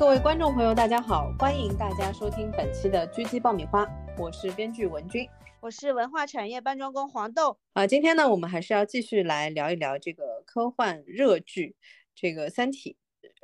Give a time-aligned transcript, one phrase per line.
[0.00, 5.28] 各位观众朋友，大家好，欢迎大家收听本期的狙击爆米花，我是编剧文君，
[5.60, 7.58] 我是文化产业搬砖工黄豆。
[7.74, 11.76] 啊，今天呢，我们还是要继续来聊一聊这个科幻热剧，
[12.14, 12.96] 这个《三体》。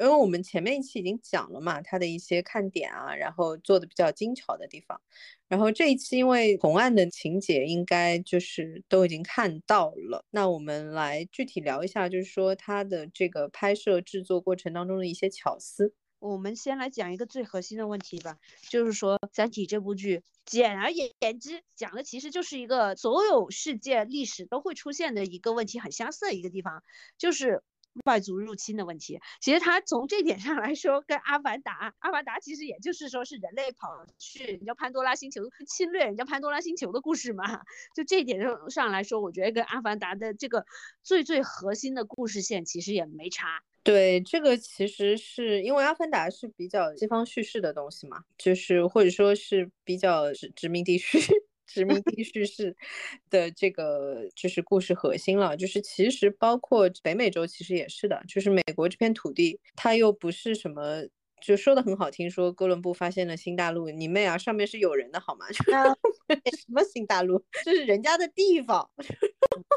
[0.02, 4.98] 因为我们前面一期已经讲了嘛，它的一些看点啊，然后做的比较精巧的地方。
[5.48, 15.92] 然后这一期因为红案的情节应该就是都已经看到了，那我们来具体聊一下，就是说它的这个拍摄制作过程当中的一些巧思。
[16.18, 18.38] 我们先来讲一个最核心的问题吧，
[18.70, 26.82] 就是说《三体》这部剧，简而言之，讲的其实就是一个所有世界历史都会出现的一个问题，很相似的一个地方，
[27.18, 27.62] 就是。
[28.04, 33.88] 外族入侵的问题，其实它从这点上来说，跟《阿凡达》《阿凡达》其实也就是说是人类跑
[34.18, 37.62] 去人家潘多拉星球侵略人家潘多拉星球的故事嘛。
[37.94, 40.66] 就这一点上上来说，我觉得跟《阿凡达》的这个
[41.02, 43.62] 最最核心的故事线其实也没差。
[43.86, 51.18] 对，这个其实是因为《阿凡达》是比较西方叙事的东西嘛，就是或者说是比较殖殖民地叙。
[51.66, 52.74] 殖民地叙事
[53.28, 61.02] 的这个就是故事核心了，就是其实包括北美洲其实也是的，就是美国这片土地，它又不是什么，
[61.42, 65.44] 就说的很好听，说哥伦布发现了新大陆，你妹啊，上面是有人的好吗？
[65.50, 67.44] 什么新大陆？
[67.64, 68.88] 这是人家的地方。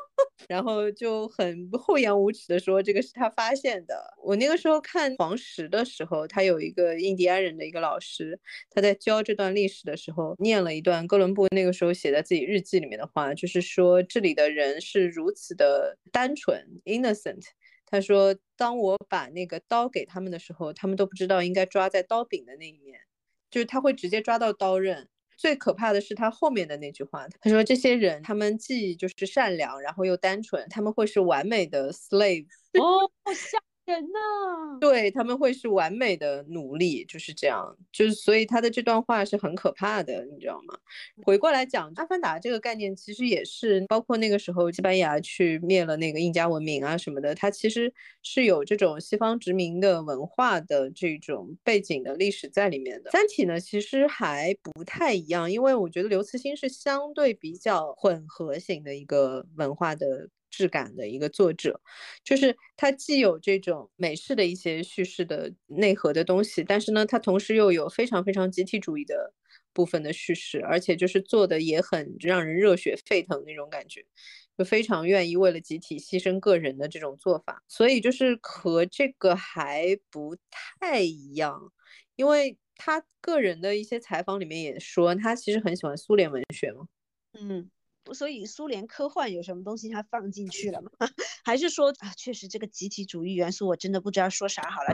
[0.49, 4.15] 然后就很厚颜无耻的说这个是他发现的。
[4.23, 8.39] 我那个时候看黄石的时候，他有一个印第安人的一个老师，
[8.71, 17.43] 他在教这段历史的时候，念了一段哥伦布那个时候写在自己日记里面的话，就是说这里的人是如此的单纯 （innocent）。
[17.85, 22.99] 他说，当我把那个刀给他们的时候，他们都不知道应该抓在刀柄的那一面，
[23.51, 25.07] 就是他会直接抓到刀刃。
[25.39, 32.45] 最可怕的是他后面的那句话，他说：“这些人，他们既就是善良，然后又单纯，他们会是完美的 slave。”
[32.75, 33.57] 哦，笑。
[33.89, 34.77] 人呢？
[34.79, 40.77] 对他们会是完美的奴隶，就是这样，就是所以他的这段话是很可怕的，你知道吗？
[41.23, 47.91] 回过来讲，阿凡达这个概念其实也是包括那个时候西班牙去灭了那个印加文明啊什么的，它其实
[48.21, 53.09] 是有这种西方殖民的文化的这种背景的历史在里面的。
[53.11, 60.29] 三体呢，其实还不太一样，因为我觉得刘慈欣是相对比较混合型的一个文化的。
[60.49, 61.79] 质感的一个作者，
[62.23, 69.33] 就是他既有这种美式的一些叙事的内核的东西，但是呢，他同时又有非常非常集体主义的
[69.73, 74.05] 部分的叙事，而且就是做的也很让人热血沸腾那种感觉，
[74.57, 80.35] 就非常愿意为了集体牺牲个人的这种做法，所以就是和这个还不
[80.79, 81.71] 太一样，
[82.15, 86.87] 因为他个人的一些采访里面也说，他其实很喜欢苏联文学嘛，
[87.33, 87.69] 嗯。
[88.13, 90.89] 所以苏联科幻有什么东西他放进去了吗？
[91.43, 94.93] 还是说啊，确实这个集体主义元素我真的不知道说啥好了。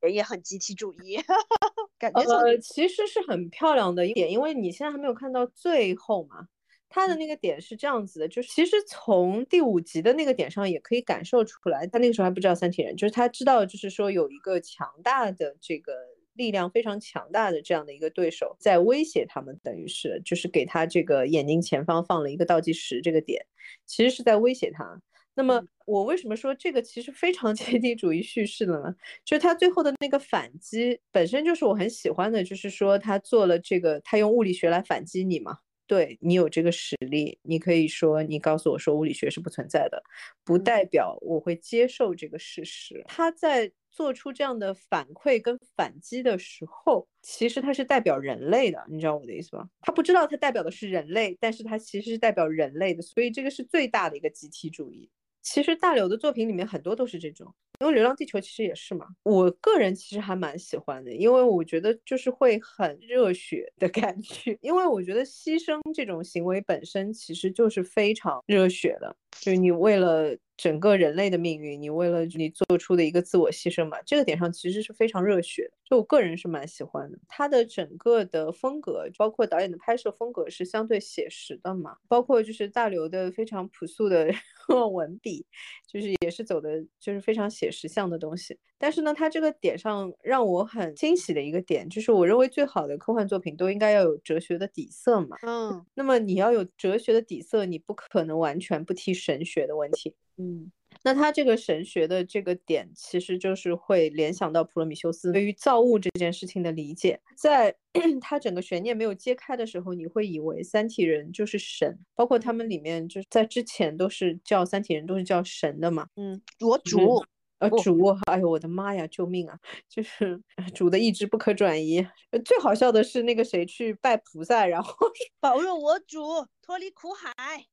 [0.00, 1.18] 人也很集体主义，
[1.98, 6.48] 感觉呃其实是很漂亮的一点，因为你现在还没有看到最后嘛，
[6.88, 15.92] 他的那个点是这样子的，就是其实从第五集的那个点上也可以感受出来，他那个时候还不知道三体人，就是他知道就是说有一个强大的这个。
[16.34, 23.44] 力量非常强大的这样的一个对手在威胁他们，等于是就是给他这个眼睛前方放了一个倒计时这个点，
[23.86, 25.00] 其实是在威胁他。
[25.34, 28.94] 那么我为什么说这个其实非常 阶级主义叙事的呢？
[29.24, 35.58] 就是他最后的那个反击本身就是我很喜欢的，就是说他做了这个，他用物理学来反击你嘛。
[35.90, 40.00] 对你有这个实力，你可以说你告诉我说物理学是不存在的，
[40.44, 43.02] 不代表我会接受这个事实。
[43.08, 49.68] 他在做出这样的反馈跟反击的时候，其实他是代表人类的，你知道我的意思吧？
[49.80, 55.10] 他不知道他代表的是人类，但是他其实是代表人类的，所以这个是最大的一个集体主义。
[55.42, 59.06] 其实大刘的作品里面很多都是这种，因为《流浪地球》其实也是嘛。
[59.22, 64.56] 我个人其实还蛮喜欢的，因为我觉得就是会很热血的感觉。
[64.60, 70.36] 因为我觉得牺牲这种行为本身其实就是非常热血的，就是你为了。
[70.60, 77.18] 整个人类的命运，你为了你做出的一个自我牺牲嘛，这个点上其实是非常热血的，就我个人是蛮喜欢的。
[77.26, 84.30] 他的整个的风格，包括导演的拍摄风格是相对写实的嘛，包括就是大刘的非常朴素的
[84.92, 85.46] 文笔，
[85.86, 88.58] 就是也是走的就是非常写实向的东西。
[88.76, 95.38] 但是呢，他这个点上让我很惊喜的一个点，就是我认为最好的科幻作品都应该要有哲学的底色嘛。
[95.42, 100.14] 嗯，那么你要有哲学的底色，你不可能完全不提神学的问题。
[100.36, 100.70] 嗯，
[101.02, 107.20] 那他这个神学的这个点，其实就是会联想到普罗米修斯对于造物这件事情的理解。
[107.36, 107.74] 在
[108.20, 116.06] 他整个悬念没有揭开的时候，你会以为三体人就是神，包括他们里面就是在之前都是叫三体人都是叫神的嘛。
[116.16, 117.24] 嗯，我主。
[117.60, 119.58] 呃，主，哎呦我的妈呀，救命啊！
[119.86, 120.40] 就是
[120.74, 122.00] 主的意志不可转移。
[122.42, 124.96] 最好笑的是那个谁去拜菩萨，然后
[125.40, 126.22] 保佑我主
[126.62, 127.30] 脱离苦海。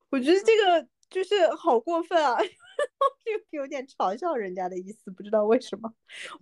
[0.09, 2.37] 我觉得这个就是好过分啊！
[3.51, 5.91] 有有点嘲笑人家的意思，不知道为什么。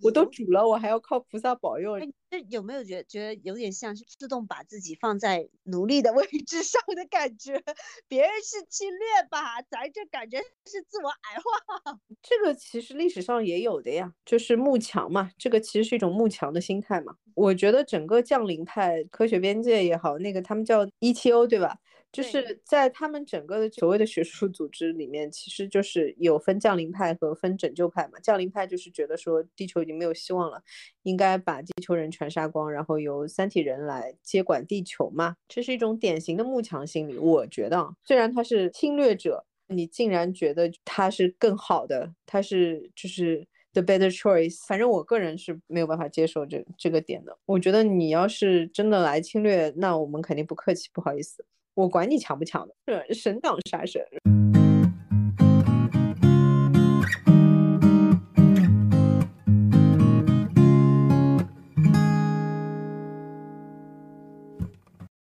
[0.02, 1.98] 我都煮了，我还要靠菩萨保佑。
[2.30, 7.62] 这有没有觉觉得有点像是自动把自己放在奴隶的 位置上的感觉？
[8.06, 11.98] 别人是侵略吧，咱这感觉是自我矮化。
[12.20, 15.30] 这个其实历史上也有的呀，就是慕强嘛。
[15.38, 17.16] 这个其实是一种慕强的心态嘛。
[17.34, 21.78] 我觉得整个降临派科学边界也好，那个他们叫 ETO 对吧？
[22.12, 28.18] 就是在他们整个的所谓的学术组织里面，其实就是有分降临派和分拯救派嘛。
[28.22, 30.62] 降临派就是觉得说地球已经没有希望了，
[31.02, 35.36] 应该把地球人全杀光，然后由三体人来接管地球嘛。
[35.46, 37.18] 这是一种典型的慕强心理。
[37.18, 44.64] 我觉得，虽然他是侵略者，你竟然觉得他是更好的，他是就是 the better choice。
[44.66, 47.36] 反正我个人是没有办法接受这这个点的。
[47.44, 51.44] 我觉得你要是真的来侵略，那我们肯定不客气，不好意思。
[51.76, 54.02] 我管你强不强的，是神挡杀神。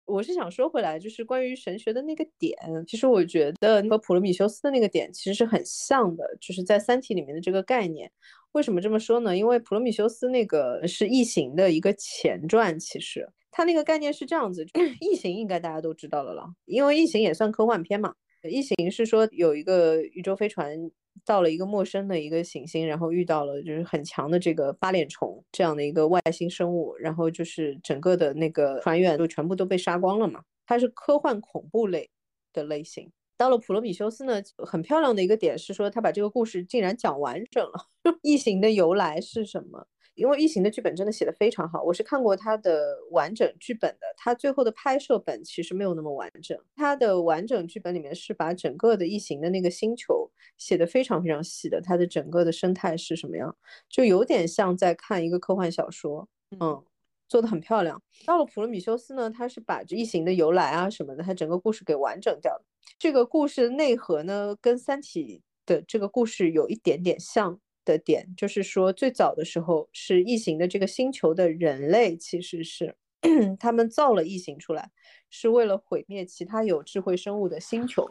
[0.06, 2.56] 我是想说回来，就是关于神学的那个点，
[2.86, 8.10] 其实我觉得和普罗米修斯的那个点其实是很像的，就是在《三体》里面的这个概念。
[8.52, 9.36] 为什么这么说呢？
[9.36, 13.28] 因为普罗米修斯那个是异形的一个前传，其实。
[13.58, 14.64] 它那个概念是这样子，
[15.00, 18.14] 异形应该大家都知道了了，因为异形也算科幻片嘛。
[18.48, 20.78] 异形是说有一个宇宙飞船
[21.24, 30.40] 到了一个陌生的一个行星，然后遇到了就是很强的这个八脸虫这样的一个外星生物，然后就是整个的那个船员就全部都被杀光了嘛。
[30.64, 32.08] 它是科幻恐怖类
[32.52, 33.10] 的类型。
[33.36, 37.86] 到了普罗米修斯呢，很漂亮的一个点是说他把这个故事竟然讲完整了，
[38.22, 39.84] 异形的由来是什么？
[40.18, 44.06] 因为异形的剧本真的写的非常好，我是看过它的完整剧本的。
[44.16, 53.56] 它最后的拍摄本其实没有那么完整，它的完整剧本里面是把整个的异形的那个星球写的非常非常细的，它的整个的生态是什么样，
[53.88, 56.28] 就有点像在看一个科幻小说，
[56.58, 56.82] 嗯，
[57.28, 58.02] 做的很漂亮。
[58.26, 62.64] 到了普罗米修斯呢，他是把异形的由来啊什么的，他整个故事给完整掉了。
[62.98, 67.60] 这个故事的内核呢，跟三体的这个故事有一点点像。
[67.92, 72.94] 的点就是说，最早的时候是异形的这个星球的人类，其实是
[73.58, 74.90] 他们造了异形出来，
[75.30, 78.08] 是为了毁灭其他有智慧生物的星球。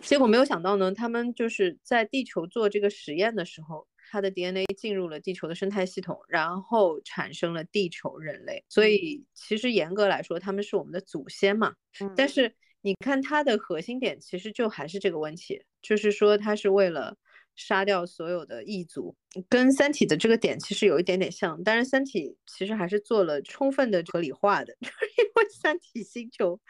[0.00, 8.62] 结果没有想到呢，他们就是在地球做这个实验的时候，它的 DNA 进入了地球的生态系统，然后产生了地球人类。
[8.68, 11.74] 所以其实严格来说，他们是我们的祖先嘛。
[12.16, 17.16] 但是你看它的核心点，其实就还是这个问题，就是说它是为了。
[17.56, 19.14] 杀掉所有的异族，
[19.48, 26.60] 跟《三体》的这个点其实有一点点像，但是《三体》其实还是做了充分的合理化的， 就是因为三体星球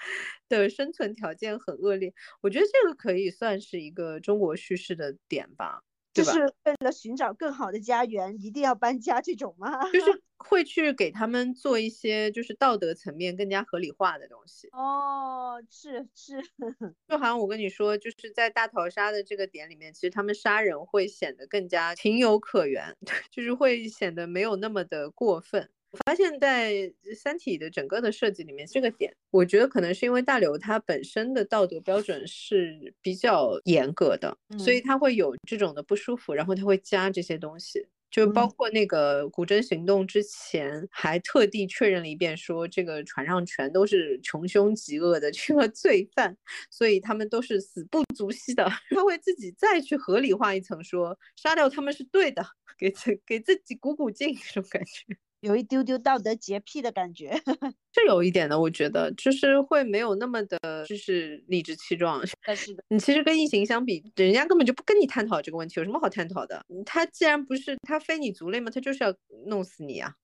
[0.49, 5.83] 的生存条件很恶劣，我觉得这个可以算是一个中国叙事的点吧。
[6.15, 9.83] 就是为了寻找更好的家园，一定要搬家这种吗？
[9.93, 14.69] 就是会去给他们做一些就是道德层面更加合理化的东西。
[14.73, 16.41] 哦，是是，
[17.09, 22.97] 就好像我跟你说，就是在大逃杀的这个点里面，其实他们杀人会显得更加情有可原，
[23.31, 25.69] 就是会显得没有那么的过分。
[25.95, 26.73] 我发现，在
[27.15, 46.37] 《三体》的整个的设计里面，这个点，我觉得可能是因为大刘他本身的道德标准是比较严格的，所以他会有这种的不舒服，然后他会加这些东西，就包括那个古筝行动之前还特地确认了一遍，说这个船上全都是穷凶极恶的这个 罪犯，
[46.73, 52.45] 所以他们都是死不足惜的， 他会自己再去合理化一层，说杀掉他们是对的，
[52.77, 55.17] 给自给自己鼓鼓劲，这种感觉。
[55.45, 57.31] 有一丢丢道德洁癖的感觉，
[57.93, 62.25] 是有一点的，我觉得就是会没有那么的，就是理直气壮。
[62.47, 66.65] 但 是的，你其实跟异形相比，人家根本就不跟你探讨这个问题，有什么好探讨的？
[66.87, 69.15] 他既然不是他非你族类嘛，他就是要
[69.47, 70.15] 弄死你啊。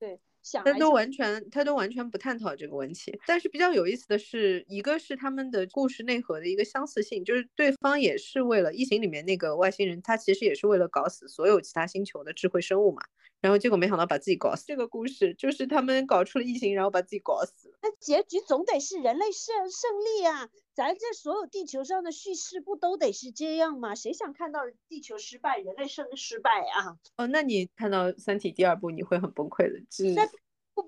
[0.00, 0.18] 对，
[0.64, 3.16] 他都完全他都完全不探讨这个问题。
[3.28, 13.02] 但是比较有意思的是，一个是他们的故事内核的一个相似性，就是对方也是为了异形里面那个外星人，他其实也是为了搞死所有其他星球的智慧生物嘛。
[13.44, 14.64] 然后结果没想到把自己搞死。
[14.66, 17.76] 这个故事就是他们搞出了异形，然后把自己搞死了。
[17.82, 20.48] 那结局总得是人类胜胜利啊！
[20.72, 23.94] 咱这所有地球上的叙事不都得是这样吗？
[23.94, 26.96] 谁想看到地球失败，人类胜失败啊？
[27.18, 30.14] 哦，那你看到《三体》第二部你会很崩溃的，是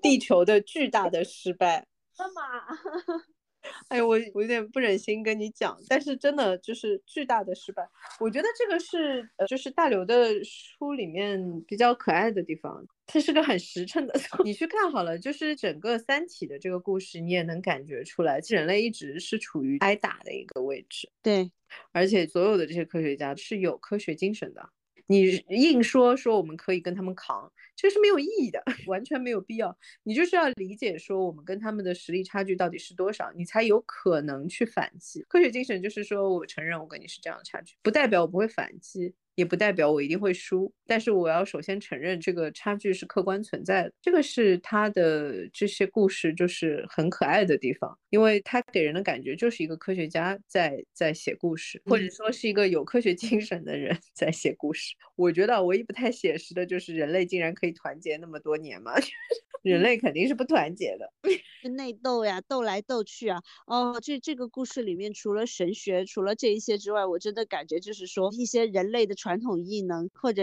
[0.01, 1.85] 地球的巨大的失败。
[2.17, 2.41] 妈妈，
[3.89, 7.87] 哎，我我有点不忍心跟你讲，但是真的就是巨大的失败。
[8.19, 14.13] 我觉得这个是呃，就是大刘的书里面比较可爱的地方，他是个很实诚的。
[14.43, 21.09] 你去看好了，就是整个《三体》的这个故事，你也能感觉出来，人类一直是处于挨打的一个位置。
[21.21, 21.51] 对，
[21.91, 24.69] 而且所有的这些科学家是有科学精神的。
[25.07, 29.77] 你硬说说我们可以跟他们扛，这是没有意义的， 完全没有必要。
[30.03, 35.23] 你就是要理解说我们跟他们的实力差距到底是多少，你才有可能去反击。
[35.29, 39.13] 科学精神就是说我承认我跟你是这样的差距，不代表我不会反击。
[39.37, 43.93] 也不代表我一定会输，但是我要首先承认这个差距是客观存在的。
[44.01, 54.95] 这个是他的这些故事就是很可爱的地方，因为他给人的感觉就是一个科学家在在写故事，或者说是一个有科学精神的人在写故事。
[55.15, 58.93] 我觉得唯一不太写实的就是人类竟然可以团结那么多年嘛。
[59.63, 61.11] 人类肯定是不团结的，
[61.75, 63.41] 内斗呀，斗来斗去啊。
[63.65, 70.41] 哦，这这个故事里面除了神学，除了这一些之外，我真的感觉就是说一些人类的传统异能，或者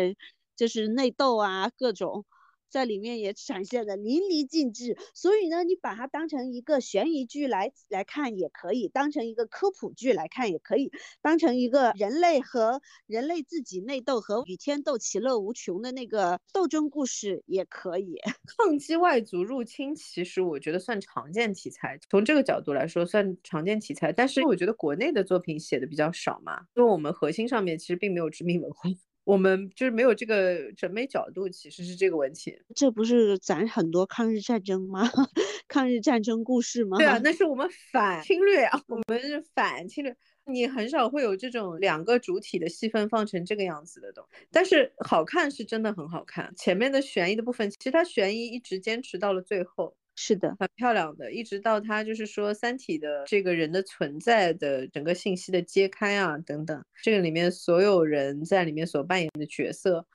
[0.57, 2.27] 就是内斗啊，各种。
[2.75, 10.91] 在里面也展现的淋漓尽致，所以呢，你把它当成一个悬疑剧来来看也可以，当成一个科普剧来看也可以，
[11.23, 18.17] 当成一个人类和人类自己内斗和与天斗其乐无穷的那个斗争故事也可以。
[18.59, 28.91] 抗击外族入侵，其实我觉得算常见题材，从这个角度来说算常见题材，但是我觉得国内的作品写的比较少嘛，因为我们核心上面其实并没有殖民文化。
[29.25, 32.57] 我们就是没有这个审美角度，其实是这个问题。
[32.75, 35.03] 这不是咱很多抗日战争吗？
[35.67, 36.99] 抗日战争故事吗？
[36.99, 40.15] 对啊，那是我们反侵略啊，我们是反侵略。
[40.47, 46.53] 你很少会有这种两个主体的戏份放成这个样子的东西，但是好看是真的很好看。
[46.55, 49.97] 前面的悬疑的部分，其实它悬疑一直坚持到了最后。
[50.17, 60.07] 是的，很漂亮的，一直到他就是说《三体》的这个人的存在的整个信息的揭开啊等等，这个里面所有人在里面所扮演的角色。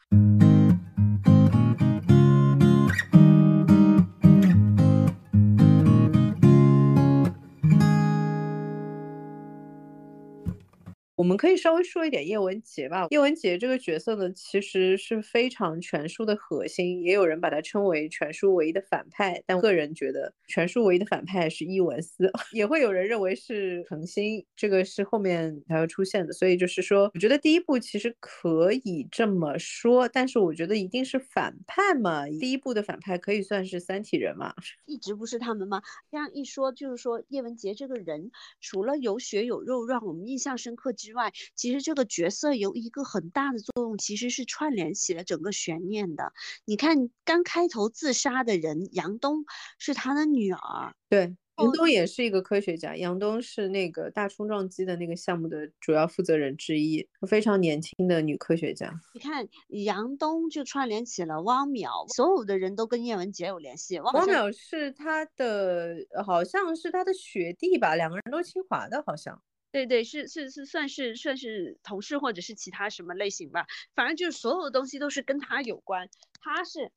[11.20, 13.06] 我们可以稍微说一点叶文洁吧。
[13.10, 19.44] 叶文洁这个角色呢，其实是非常全书的核心，也有人把它称为全书唯一的反派。
[19.46, 26.32] 但个人觉得，全书唯一的反派是伊文斯， 也会有人认为是程心，这个是后面才会出现的。
[26.32, 32.26] 所以就是说，我觉得第一部其实可以这么说，但是我觉得一定是反派嘛。
[32.40, 34.54] 第一部的反派可以算是三体人嘛，
[34.88, 35.82] 一直不是他们吗？
[36.10, 41.09] 这样一说，就是说叶文洁这个人，除了有血有肉，让我们印象深刻之。
[41.10, 46.32] 之外，其实这个角色有一个很大的作用，其实是串联起了整个悬念的。
[46.66, 49.44] 你看，刚开头自杀的人杨东
[49.80, 52.96] 是他的女儿，对，杨东也是一个科学家。
[52.96, 58.94] 杨东是那个大冲撞机的那个项目的主要负责人之一，非常年轻的女科学家。
[59.16, 64.00] 你看，杨东就串联起了汪淼，所有的人都跟叶文洁有联系。
[64.00, 69.42] 汪淼是他的，好像是他的学弟吧，两个人都清华的，好像。
[69.74, 76.10] 对对，是是是，算是算是同事或者是其他什么类型吧，反正就是所有的东西都是跟他有关，
[76.42, 76.92] 他是。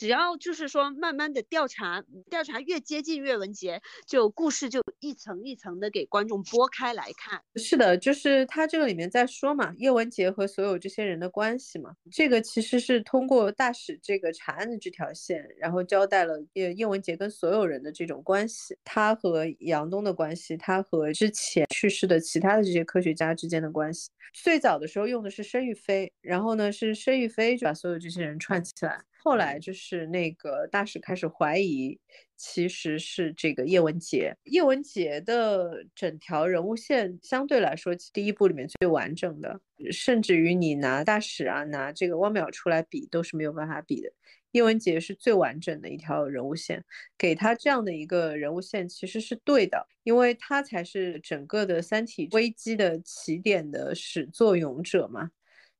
[0.00, 7.38] 只要就是说，慢慢的调查，调查越接近岳文杰，就故事就一层一层的给观众拨开来看。
[7.56, 24.08] 是的，就是他这个里面在说嘛，叶文洁和所有这些人的关系嘛，这个其实是通过大使这个查案的这条线，然后交代了叶叶文洁跟所有人的这种关系，他和杨东的关系，他和之前去世的其他的这些科学家之间的关系。
[24.32, 29.02] 最早的时候用的是申玉飞，然后呢是申玉飞就把所有这些人串起来。
[29.22, 31.98] 后来就是那个大使开始怀疑，
[32.36, 34.34] 其实是这个叶文洁。
[34.44, 39.60] 叶文洁的整条人物线相对来说，第一部里面最完整的，
[39.92, 44.10] 甚至于你拿大使啊，拿这个汪淼出来比，都是没有办法比的。
[44.52, 46.84] 叶文洁是最完整的一条人物线，
[47.16, 55.30] 给他这样的一个人物线其实是对的，因为他才是整个的三体危机的起点的始作俑者嘛。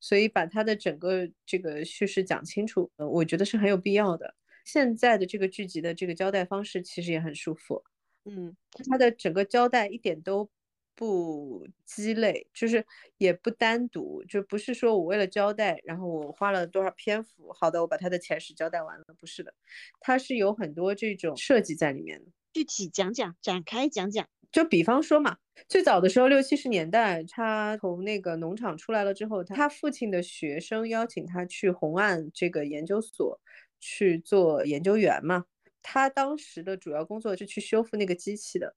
[0.00, 4.34] 所以把他的整个这个叙事讲清楚，呃，我觉得是很有必要的。
[4.64, 7.82] 现在的这个剧集的这个交代方式其实也很舒服，
[8.24, 8.56] 嗯，
[8.88, 10.48] 他的整个交代一点都
[10.94, 12.84] 不鸡肋，就是
[13.18, 19.54] 也不单独，就不是说我为了交代，然后我花了多少篇幅，好的，我把他的前史交代完了，不是的，
[20.00, 22.30] 他是有很多这种设计在里面的。
[22.52, 24.28] 具体讲讲，展开讲讲。
[24.52, 25.36] 就比方说嘛，
[25.68, 33.40] 最早的时候六七十年代，他从那个农场出来了之后，他父亲的学生邀请他去红岸这个研究所
[33.78, 35.44] 去做研究员嘛。
[35.82, 38.74] 他当时的主要工作是去修复那个机器的，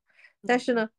[0.48, 0.90] 但是呢，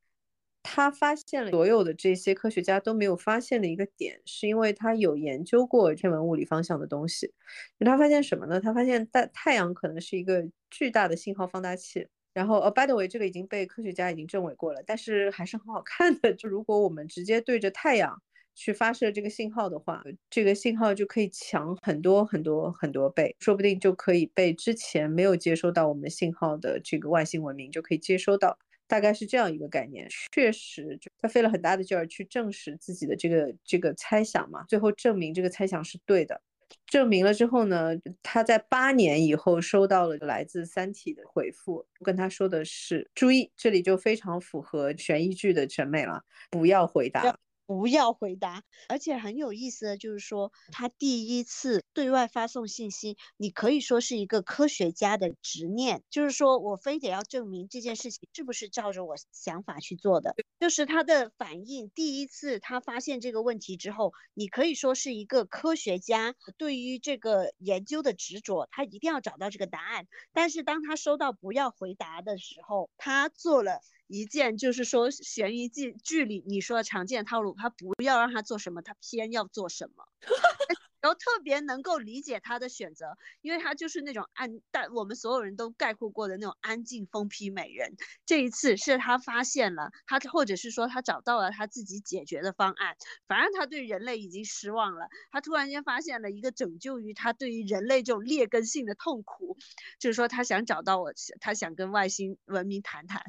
[0.61, 7.33] 他发现了所有的这些科学家都没有发现的一个点，是因为他有研究过天文物理方向的东西。
[7.79, 8.59] 他发现什么呢？
[8.59, 12.07] 他发现太太阳可能是一个巨大的信号放大器。
[12.35, 16.33] 然后，呃，by the way，这个已经被科学家已经证伪过了，但是还是很好看的。
[16.33, 18.21] 就如果我们直接对着太阳
[18.53, 30.07] 去发射这个信号的话，这个信号就可以强很多很多很多倍，说不定就可以被之前没有接收到我们信号的这个外星文明就可以接收到，大概是这样一个概念。
[30.33, 36.41] 确实，就他费了很大的劲儿去证实自己的这个这个猜想嘛，最后证明这个猜想是对的。
[36.87, 37.91] 证明了之后呢，
[38.23, 47.37] 他在八年以后收到了来自《三体》的回复，跟他说的是：注意，这里就非常符合悬疑剧的审美了，不要回答。
[47.65, 61.89] 不要回答，而且很有意思的就是说，他第一次对外发送信息，你可以说是一个科学家的执念，就是说我非得要证明这件事情是不是照着我想法去做的，就是他的反应。
[61.89, 70.07] 第一次他发现这个问题之后，你可以说是一个科学家对于这个研究的执着，他一定要找到这个答案。
[70.33, 73.79] 但是当他收到不要回答的时候，他做了。
[74.07, 80.05] 一件就是说悬疑剧剧里你说的常见套路，他不要让他做什么，他偏要做什么，
[81.01, 87.95] 然后特别能够理解他的选择，因为他就是那种安，但我们所有人都概括过的那种安静疯批美人。
[88.25, 92.95] 这一次是他发现了他，或者是说他找到了他自己解决的方案，
[93.27, 99.57] 反正他对人类已经失望了，他突然间发现了一个拯救于他对于人类这种劣根性的痛苦，
[99.99, 103.23] 就是说他想找到我，他想跟外星文明谈谈。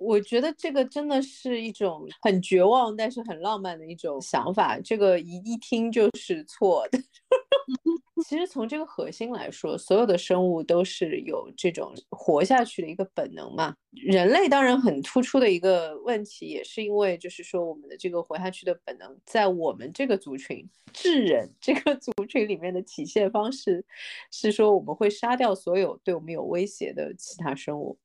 [0.00, 4.80] 我觉得这个真的是一种很绝望，但是很浪漫的一种想法。
[4.80, 6.98] 这个一一听就是错的。
[8.24, 13.74] 其实从这个核心来说，所有的生物都是有这种活下去的一个本能嘛。
[13.92, 23.84] 人类当然很突出的一个问题，也是因为就是说我们的这个活下去的本能，在我们这个族群智人这个族群里面的体现方式，
[24.30, 27.98] 是说我们会杀掉所有对我们有威胁的其他生物。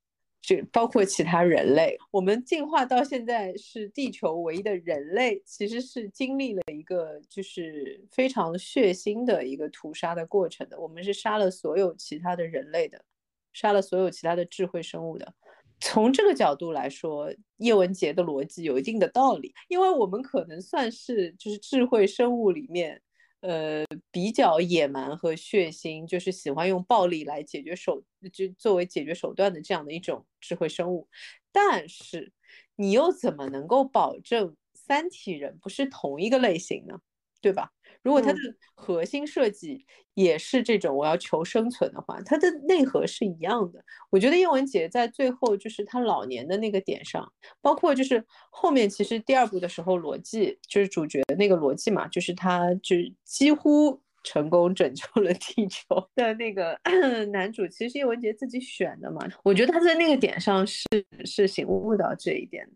[0.46, 10.78] 就包括其他人类，我们进化到现在是地球唯一的人类，其实是经历了一个就是非常血腥的一个屠杀的过程的。
[10.78, 13.04] 我们是杀了所有其他的人类的，
[13.52, 15.34] 杀了所有其他的智慧生物的。
[15.80, 23.02] 从这个角度来说，叶文洁的逻辑有一定的道理，因为我们可能算是就是智慧生物里面。
[23.46, 31.08] 呃，比较野蛮和血腥，就是喜欢用暴力来解决手，就作为解决手段的这样的一种智慧生物。
[31.52, 32.32] 但是，
[32.74, 36.98] 你又怎么能够保证三体人不是同一个类型呢？
[37.40, 37.70] 对吧？
[38.02, 38.38] 如果它的
[38.74, 43.84] 核心设计也是这种我要求生存的话，它的内核是一样的。
[44.10, 47.30] 我觉得叶文洁在最后就是他老年的那个点上，
[47.60, 56.78] 包括就是后面其实第二部的时候，逻辑就是主角的那个逻辑嘛，就是他就几乎成功拯救了地球的那个
[57.32, 59.20] 男主，其实叶文洁自己选的嘛。
[59.44, 60.84] 我觉得他在那个点上是
[61.24, 62.72] 是醒悟到这一点的，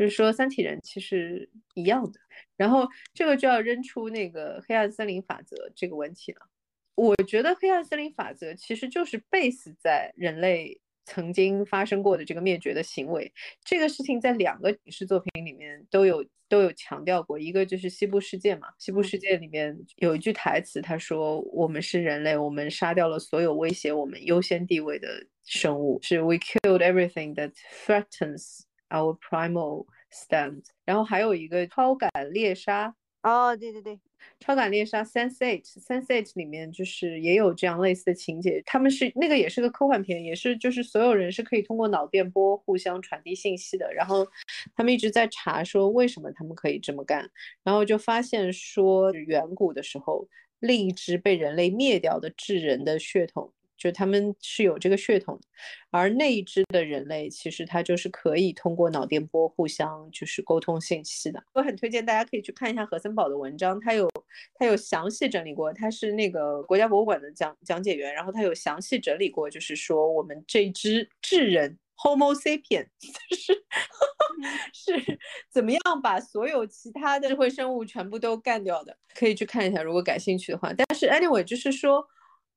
[0.00, 2.18] 就是说三体人其实一样的。
[2.56, 6.40] 然后这个就要扔出那个黑暗森林法则这个问题了。
[6.94, 13.30] 我觉得黑暗森林法则其实就是 base 在人类曾经发生过的这个灭绝的行为。
[13.62, 17.38] 这个事情在两个影视作品里面都有都有强调过。
[17.38, 27.52] 一个就是《西部世界》嘛，《西部世界》里面有一句台词，他说：“我们是人类，我们杀掉了所有威胁我们优先地位的生物，是 We killed everything that
[27.84, 28.60] threatens
[28.90, 33.96] our primal。” stand，然后还有一个超感猎杀哦，对对对，
[34.40, 44.26] 超感猎杀 Sense Eight，Sense Eight 里面就是也有这样类似的情节，他们是那个也是个科幻片，也是就是所有人是可以通过脑电波互相传递信息的，然后
[44.74, 47.30] 他们一直在查说为什么他们可以这么干，
[47.62, 50.26] 然后就发现说远古的时候
[50.58, 53.52] 另一只被人类灭掉的智人的血统。
[53.80, 55.48] 就他们是有这个血统的，
[55.90, 61.42] 而那一只的人类其实它就是可以通过脑电波互相就是沟通信息的。
[61.54, 64.06] 我很推荐大家可以去看一下何森堡的文章，他有
[64.54, 72.86] 他有详细整理过，他是那个国家博物馆的讲讲解员，然后他有详细整理过，就是说我们这只智人 Homo sapien
[73.32, 73.64] 是
[74.92, 75.18] 是
[75.50, 80.70] 怎么样把所有其他的智慧生物全部都干掉的，可以去看一下，如果感兴趣的话。
[80.74, 82.06] 但是 anyway 就是说。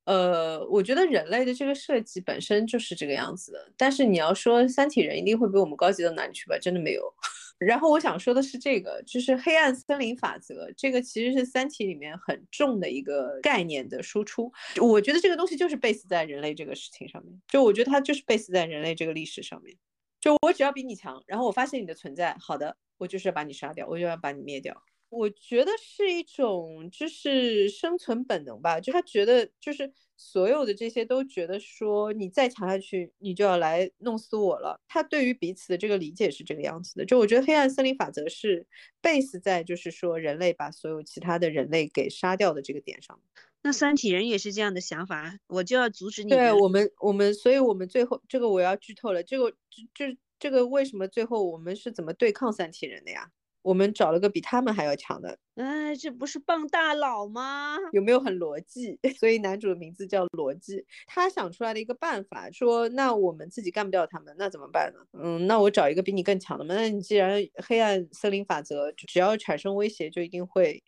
[0.05, 6.57] 呃，我觉得人类的这个设计本身就是这个样子的，但是你要说三体人一定会比我们高级到哪里去吧？
[6.59, 7.13] 真的没有。
[7.59, 14.51] 然后我想说的是这个，就是黑暗森林法则，这个其实是三体里面很重的一个概念的输出。
[14.81, 19.77] 我觉得这个东西就是 base 在人类这个事情上面，就我觉得它就是 base 在人类这个历史上面。
[20.19, 24.83] 就我只要比你强，然后我发现你的存在，好的，我就是要把你杀掉，我就要把你灭掉。
[25.13, 34.79] 我觉得是一种就是生存本能吧，就他觉得就是所有的这些都觉得说你再强下去，你就要来弄死我了。
[34.87, 37.05] 他对于彼此的这个理解是这个样子的。
[37.05, 38.65] 就我觉得黑暗森林法则是
[39.01, 43.19] base 在就是说人类把所有其他的人类给杀掉的这个点上。
[43.61, 46.29] 那三体人也是这样的想法，我就要阻止你。
[46.31, 49.57] 对我们，我们，所以我们最后这个我要剧透了，这个就
[49.93, 53.31] 就这个为什么最后我们是怎么对抗三体人的呀？
[53.63, 57.77] 我们找了个比他们还要强的，哎，这不是棒大佬吗？
[57.93, 58.99] 有没有很逻辑？
[59.17, 60.85] 所以男主的名字叫逻辑。
[61.07, 64.99] 他想出来的一个办法，说那我们自己干不掉他们，那怎么办呢？
[65.13, 66.75] 嗯，那我找一个比你更强的嘛。
[66.75, 70.83] 那你既然黑暗森林法则，只要产生威胁就一定会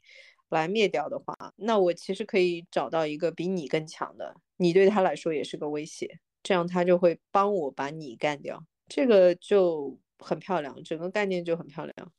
[0.49, 8.61] 来灭掉的话，那我其实可以找到一个比你更强的，你对他来说也是个威胁，这样他就会帮我把你干掉。
[8.87, 12.11] 这个就很漂亮，整个概念就很漂亮。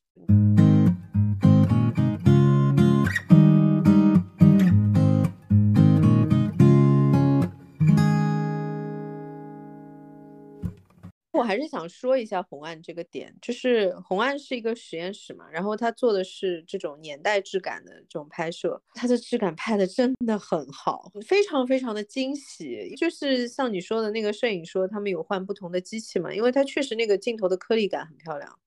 [11.37, 22.95] 我还是想说一下红岸这个点，就是红岸是一个实验室嘛，然后他做的是这种年代质感的这种拍摄，它的质感拍的真的很好，非常非常的惊喜。
[22.97, 28.59] 就是像你说的那个摄影说他们有换不同的机器嘛，因为它确实那个镜头的颗粒感很漂亮，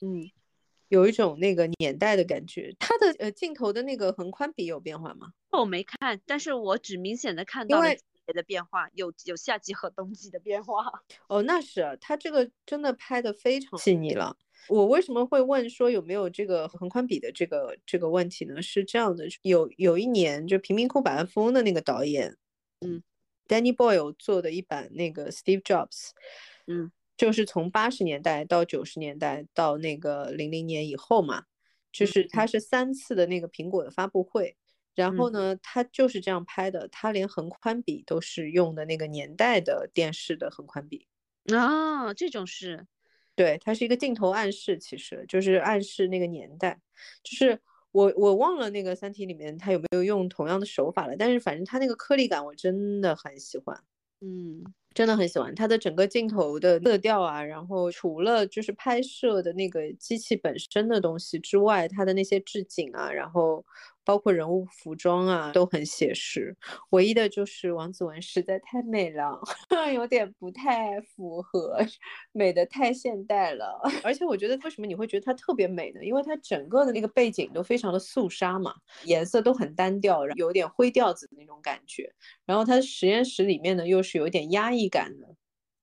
[0.00, 0.30] 嗯。
[0.90, 5.32] 有一种那个年代的感觉，它的呃镜头的那个横宽比有变化吗？
[5.50, 7.78] 我没看，但是我只明显的看到
[8.32, 10.84] 的变化，有有夏季和冬季的变化。
[11.28, 14.36] 哦，那是他这个真的拍的非常细腻了。
[14.68, 18.60] 我为什么会问说有没有这个横宽比的这个这个问题呢？
[18.60, 22.36] 是这样的，有有一年就贫民窟百万富翁的那个导演，
[22.80, 23.02] 嗯
[23.46, 26.10] ，Danny Boyle 做的一版那个 Steve Jobs，
[26.66, 26.90] 嗯。
[27.16, 31.46] 就是从八十年代到九十年代到那个零零年以后嘛，
[31.90, 34.56] 就是他是三次的那个苹果的发布会，
[35.02, 41.06] 然后呢，他就是这样拍的，他连横宽比都是用的那个年代的电视的横宽比
[41.54, 42.86] 啊，这种是，
[43.34, 46.80] 对，它是一个镜头暗示，其实就是暗示那个年代，
[47.22, 47.58] 就是
[47.92, 53.80] 我我忘了那个三体里面他有没有用同样的手法了，但是反正他那个颗粒感我真的很喜欢，
[54.20, 54.64] 嗯。
[54.94, 63.64] 真的很喜欢它的整个镜头的色调啊，然后除了就是拍摄的那个机器本身的东西之外，它的那些置景啊，然后。
[64.08, 66.56] 包括人物服装啊，都很写实。
[66.92, 69.38] 唯一的就是王子文实在太美了，
[69.94, 71.76] 有点不太符合，
[72.32, 73.78] 美的太现代了。
[74.02, 76.02] 而且我觉得，为什么你会觉得它特别美呢？
[76.02, 78.72] 因为它整个的那个背景都非常的肃杀嘛，
[79.04, 82.10] 颜色都很单调，有点灰调子的那种感觉。
[82.46, 85.34] 然后它实验室里面呢，又是有点压抑感的，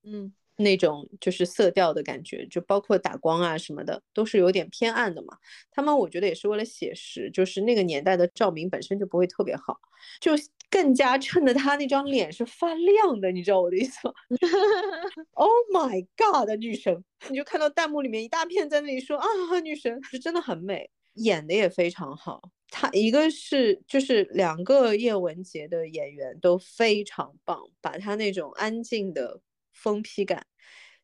[0.02, 0.32] 嗯。
[0.56, 5.36] 那种就是色调的感觉，就包括打光啊什么的，都是有点偏暗的嘛。
[5.70, 9.78] 他们我觉得也是为了写实，就是那个年代的照明本身就不会特别好，
[10.20, 10.32] 就
[10.70, 14.14] 更加衬得他那张脸是发亮的，你知道我的意思吗？
[15.34, 17.04] Oh my god，女神！
[17.28, 19.26] 你就看到弹幕里面一大片在那里说啊，
[19.62, 22.40] 女神是真的很美，演的也非常好。
[22.68, 29.40] 他一个是就是两个叶文洁的演员都非常棒，把他那种安静的。
[29.76, 30.46] 封批感，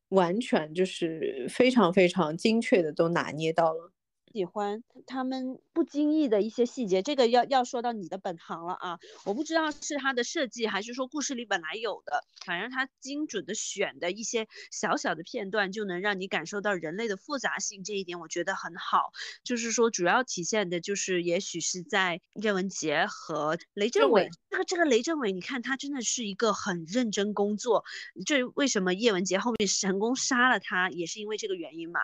[0.09, 3.91] 完全就是非常非常精确的都拿捏到了。
[4.33, 8.97] 喜欢他们不经意的一些细节，这个要要说到你的本行了啊！
[9.25, 19.11] 我不知道是他的设计，还是说故事里本来有的，反正他精准的选的一些小小的片段，就能让你感受到人类的复杂性，这一点我觉得很好。
[19.43, 24.29] 就是说，主要体现的就是，也许是在叶文洁和雷政伟。
[24.53, 27.83] 这个这个雷政伟，你看他真的是一个很认真工作。
[28.23, 32.01] 这为什么叶文洁后面成功杀了他，也是因为这个原因嘛？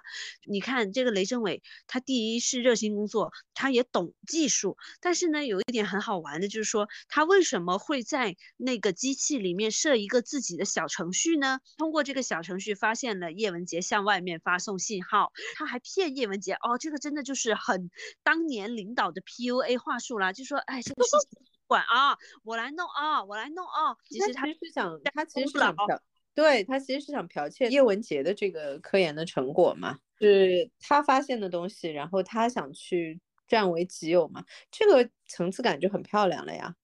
[0.48, 11.60] 你看这个雷政伟，他第一是热心工作，他也懂技术，但是呢，有一点很好玩的，就是说他为什么会在那个机器里面设一个自己的小程序呢？
[11.78, 17.92] 通过这个小程序发现了叶文洁向外面发送信号，他还骗叶文洁哦，这个真的就是很
[18.24, 23.96] 当年领导的 PUA 话术啦，就说哎，这个事情管啊，我来弄啊，我来弄啊。
[24.04, 26.00] 其实他是想，他其实是想剽，
[26.34, 30.00] 对他其实是想剽窃叶文洁的这个科研的成果嘛。
[30.20, 34.44] 是他发现的东西，然后他想去占为己有嘛？
[34.72, 36.76] 这个层次感就很漂亮了呀。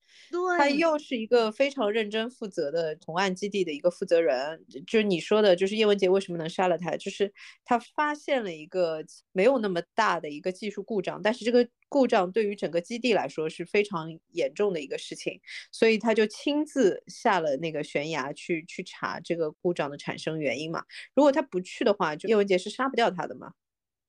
[0.57, 7.33] 他，又是一个非常认真负责的同案基地的一个负责人，就是你说的，就是叶文洁为什么能杀了他，就是
[7.65, 15.39] 他发现了一个没有那么大的一个技术故障，但是这个故障对于整个基地来说是非常严重的一个事情，
[15.71, 20.83] 所以他就亲自下了那个悬崖去去查这个故障的产生原因嘛。
[21.13, 23.51] 如果他不去的话，就叶文洁是杀不掉他的嘛。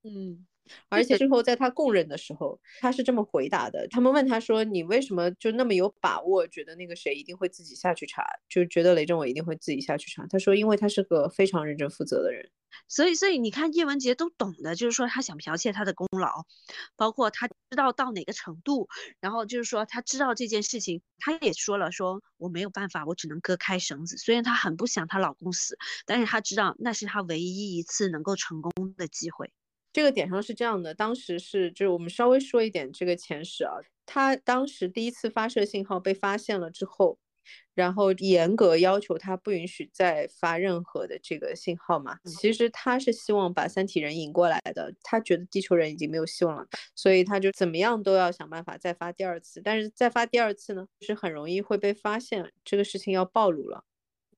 [0.05, 0.47] 嗯，
[0.89, 12.51] 而且最后在他供认的时候，他是这么回答的：他们问他说：“你为什么就那么有把握，觉得那个谁一定会自己下去查，就觉得雷政委一定会自己下去查？”他说：“因为他是个非常认真负责的人。
[12.89, 16.45] 所以所以你看叶文洁都懂的，就是说他想剽窃他的功劳，
[16.95, 24.19] 包括他知道到哪个程度，然后就是说他知道这件事情，他也说了说我没有办法，我只能割开绳子。
[24.19, 29.51] 虽然她很不想她老公死，但是她知道那是她唯一一次能够成功的机会。
[29.97, 33.73] 这个点上是这样的，当时是就是我们稍微说一点这个前史啊，
[34.05, 37.19] 他当时第一次发射信号被发现了之后。
[37.75, 42.19] 然后严格要求他不允许再发任何的这个信号嘛。
[42.25, 49.63] 其实他是希望把三体人引过来的，他觉得地球人已经没有希望了，所以他就怎么样都要想办法再发第二次。
[49.63, 53.85] 但是再发第二次呢，是很容易会被发现，这个事情要暴露了。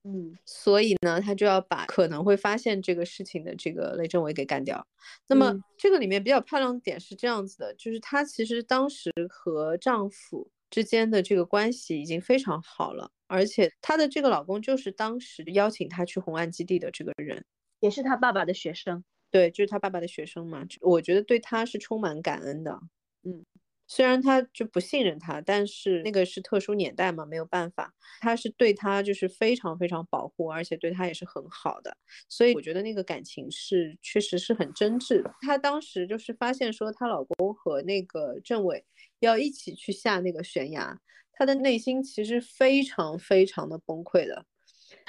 [0.05, 4.87] 嗯，所以呢，他就要把可能会发现这个事情的这个雷政委给干掉。
[5.27, 10.51] 那么这个里面比较漂亮的点是这样子的，就是她其实当时和丈夫。
[10.71, 17.43] 之间的这个关系已经非常好了，而且她的这个老公就是当时邀请她去红岸基地的这个人，
[17.81, 19.03] 也是她爸爸的学生。
[19.31, 20.67] 对，就是她爸爸的学生嘛。
[20.83, 22.79] 我觉得对她是充满感恩的。
[23.23, 23.47] 嗯。
[23.89, 31.97] 虽然他就不信任他，但是那个是特殊年代嘛，没有办法，他是对他就是非常非常保护，而且对他也是很好的，
[32.29, 35.35] 所以我觉得那个感情是确实是很真挚的。
[35.41, 38.85] 她当时就是发现说她老公和那个政委
[39.21, 41.01] 要一起去下那个悬崖，
[41.33, 44.45] 她的内心其实非常非常的崩溃的，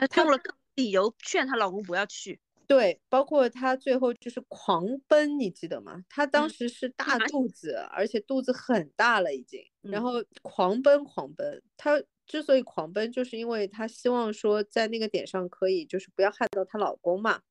[0.09, 2.39] 她用了各理由劝她老公不要去。
[2.69, 6.03] 对，包括她最后就是狂奔，你记得吗？
[6.07, 11.63] 她当时是大肚子，而且肚子很大了已经，然后狂奔狂奔。
[11.75, 17.41] 她之所以狂奔，就是因为她希望说在那个点上可以就是不要害到她老公嘛。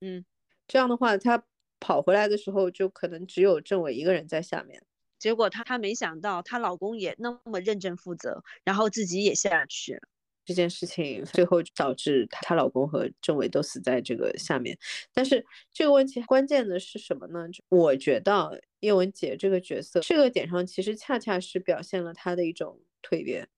[0.00, 0.24] 嗯，
[0.66, 1.44] 这样的话，她
[1.78, 4.84] 跑回来的时候就可能只有政委一个人在下面。
[5.20, 10.00] 结果她她没想到她老公也那么认真负责，然后自己也下去了。
[10.44, 14.76] 这件事情最后导致她老公和政委都死在这个下面，
[15.12, 17.46] 但是这个问题关键的是什么呢？
[17.68, 23.48] 我觉得叶文洁这个角色这个点上其实恰恰是表现了她的一种蜕变。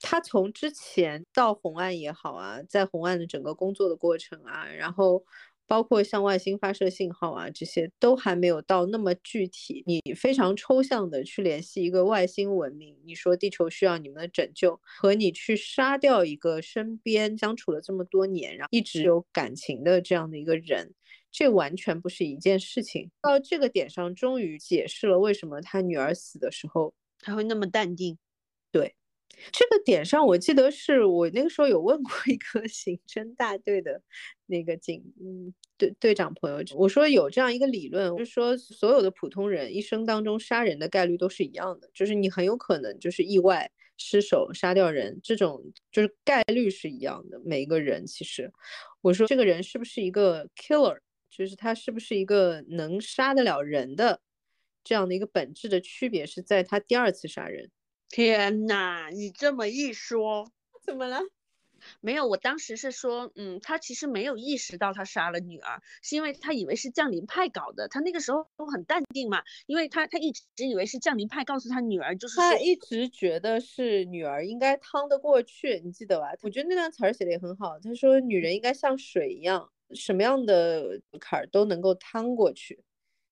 [0.00, 5.24] 她从之前到红岸也好啊，在红岸的整个工作的过程啊，然后。
[5.68, 9.84] 包括向外星发射信号啊，这些都还没有到那么具体。
[9.86, 20.94] 你非常抽象的去联系一个外星文明，你说地球需要你们的拯救，和你去杀掉一个身边相处了这么多年，然后一直有感情的这样的一个人，
[21.30, 23.10] 这完全不是一件事情。
[23.20, 28.16] 到这个点上，终于解释了为什么他女儿死的时候他会那么淡定。
[29.52, 34.00] 这个点上，我记得是我那个时候有问过一个 刑侦大队的
[34.46, 47.40] 那个警，嗯，队队长朋友，我说有这样一个理论，就是说所有的普通人一生当中杀人的概率都是一样的，就是你很有可能就是意外失手杀掉人，这种就是概率是一样的。
[47.44, 48.52] 每一个人其实，
[49.00, 50.98] 我说这个人是不是一个 killer，
[51.30, 54.20] 就是他是不是一个能杀得了人的
[54.84, 57.70] 这样的一个本质的区别是在他第二次杀人。
[58.10, 60.50] 天呐，你这么一说，
[60.82, 61.20] 怎么了？
[62.00, 67.88] 没有，我当时是说，嗯，他其实没有意识到他杀了女儿，是因为他以为是降临派搞的。
[67.88, 76.28] 他那个时候都很淡定嘛，因为他他一直以为是降临派告诉他女儿，就是他一直觉得是女儿应该趟得过去，你记得吧？
[76.42, 77.78] 我觉得那段词儿写的也很好。
[77.80, 82.84] 他说女人应该像水一样，什么样的坎儿都能够趟过去。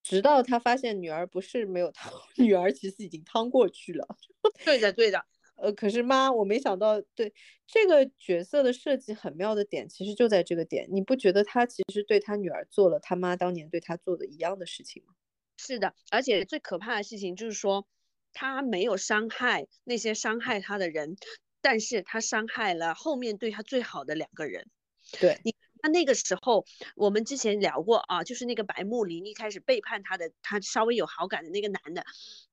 [0.09, 4.07] 直到他发现女儿不是没有趟， 女儿其实已经趟过去了。
[4.65, 5.25] 对的，对的。
[5.57, 7.35] 呃，可是妈，我没想到，对
[7.67, 10.87] 这个角色的设计很妙的点，其实就在这个点。
[10.93, 15.15] 你不觉得他其实对他女儿做了他妈当年对他做的一样的事情吗？
[15.57, 17.89] 是的，而且最可怕的事情就是说，
[18.33, 21.17] 他没有伤害那些伤害他的人，
[21.61, 24.71] 但是他伤害了后面对他最好的两个人。
[25.19, 25.53] 对你。
[25.87, 32.05] 他那个时候，我们之前聊过啊，就是那个白慕林一开始背叛他的，他稍微有好感的那个男的，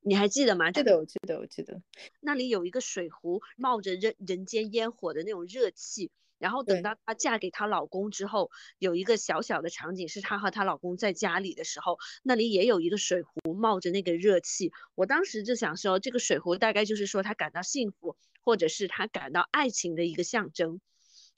[0.01, 0.71] 你还记得吗？
[0.71, 1.81] 记得，我记得，我记得。
[2.19, 6.11] 那里有一个水壶，冒着人人间烟火的那种热气。
[6.37, 14.71] 然后等到她嫁给她老公之后，有一个小小的场景是她和她老公在家里的时候，那里也有一个水壶冒着那个热气。
[14.93, 20.79] 我当时就想说，这个水壶大概就是说她感到幸福，或者是她感到爱情的一个象征。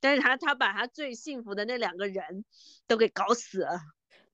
[0.05, 2.45] 但是他他把他最幸福的那两个人
[2.85, 3.79] 都给搞死了。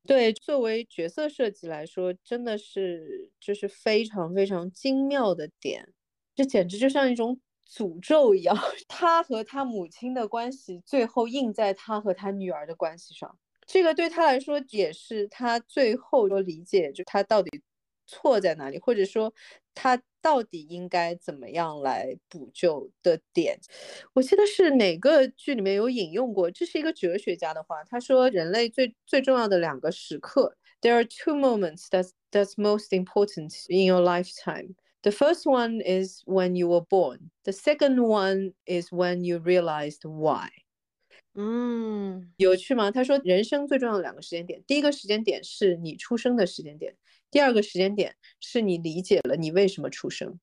[0.05, 5.93] 对，作为角色设计来说，真的是就是非常非常精妙的点，
[6.35, 8.53] 这简直就像一种诅咒一样。
[8.89, 17.61] 他和他母亲的关系最后印在他和他女儿的关系上，这个对他来说也是他最后的理解，就他到底
[18.11, 19.33] 错在哪里，或者说
[19.73, 20.01] 他。
[20.23, 23.59] 到底应该怎么样来补救的点？
[24.13, 34.75] 我记得是哪个剧里面有引用过，这是一个哲学家的话，他说人类最最重要的两个时刻，There are two moments that's that's most important in your lifetime.
[35.01, 37.31] The first one is when you were born.
[37.43, 40.49] The second one is when you realized why.
[41.33, 42.91] 嗯，有趣吗？
[42.91, 46.95] 他说人生最重要的两个时间点，第一个时间点是你出生的时间点。
[47.31, 50.39] 第二个时间点是你理解了你为什么出生。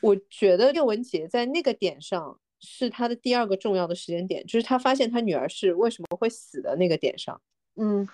[0.00, 7.40] 我觉得叶文洁在那个点上是他的第二个重要的时间点，就是他发现他女儿是为什么会死的那个点上。
[7.76, 8.06] 嗯，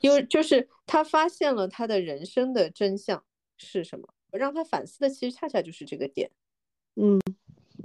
[0.00, 3.22] 因为就是他发现了他的人生的真相
[3.58, 6.30] 是什么，让他反思的其实恰恰就是这个点。
[6.96, 7.20] 嗯，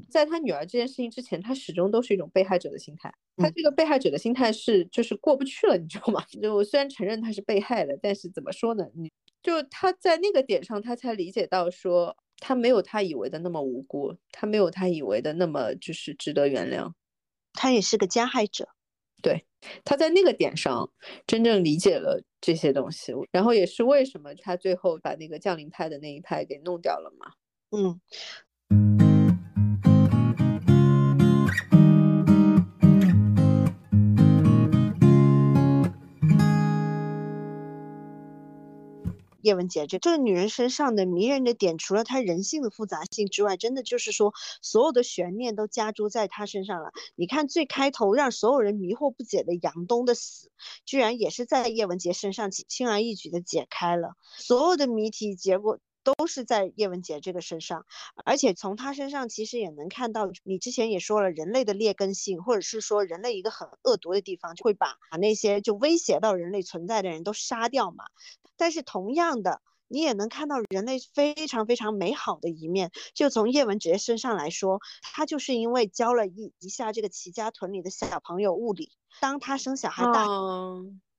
[0.09, 3.13] 在他女儿这件事情之前，他始终都是一种被害者的心态。
[3.37, 6.23] 他这个被害者的心态是就是过不去了，你知道吗？
[6.41, 8.87] 就我虽然承认他是被害的，但是怎么说呢？
[8.95, 9.11] 你。
[9.43, 16.93] 就他在那个点上，他才理解到说，他没有他以为的那么无辜，他没有他以为的那么就是值得原谅，
[17.53, 18.69] 他也是个加害者。
[19.21, 19.45] 对，
[19.85, 20.89] 他在那个点上
[21.27, 27.33] 真正理解了这些东西，然后也是为什么他最后把那个降临派的那一派给弄掉了嘛。
[27.71, 27.99] 嗯。
[39.43, 46.91] 叶文洁这这个女人身上的迷人的点，除了她人性的复杂性之外，真的就是说所有的悬念都加诸在她身上了。
[47.15, 50.49] 你看最开头让所有人迷惑不解的杨东的死，
[50.85, 54.13] 居然也是在叶文洁身上轻而易举的解开了。
[54.37, 57.85] 所有的谜题结果都是在叶文洁这个身上，
[58.23, 68.05] 而且从她身上其实也能看到，你之前也说了，人类的劣根性，或者是说人类一个很恶毒的地方，就会把把那些就威胁到人类存在的人都杀掉嘛。
[68.57, 72.91] 但是同样的，你也能看到人类非常非常美好的一面。
[73.13, 80.25] 就从叶文洁身上来说，她就是因为教了一一下这个齐家屯里的小朋友物理，当他生小孩大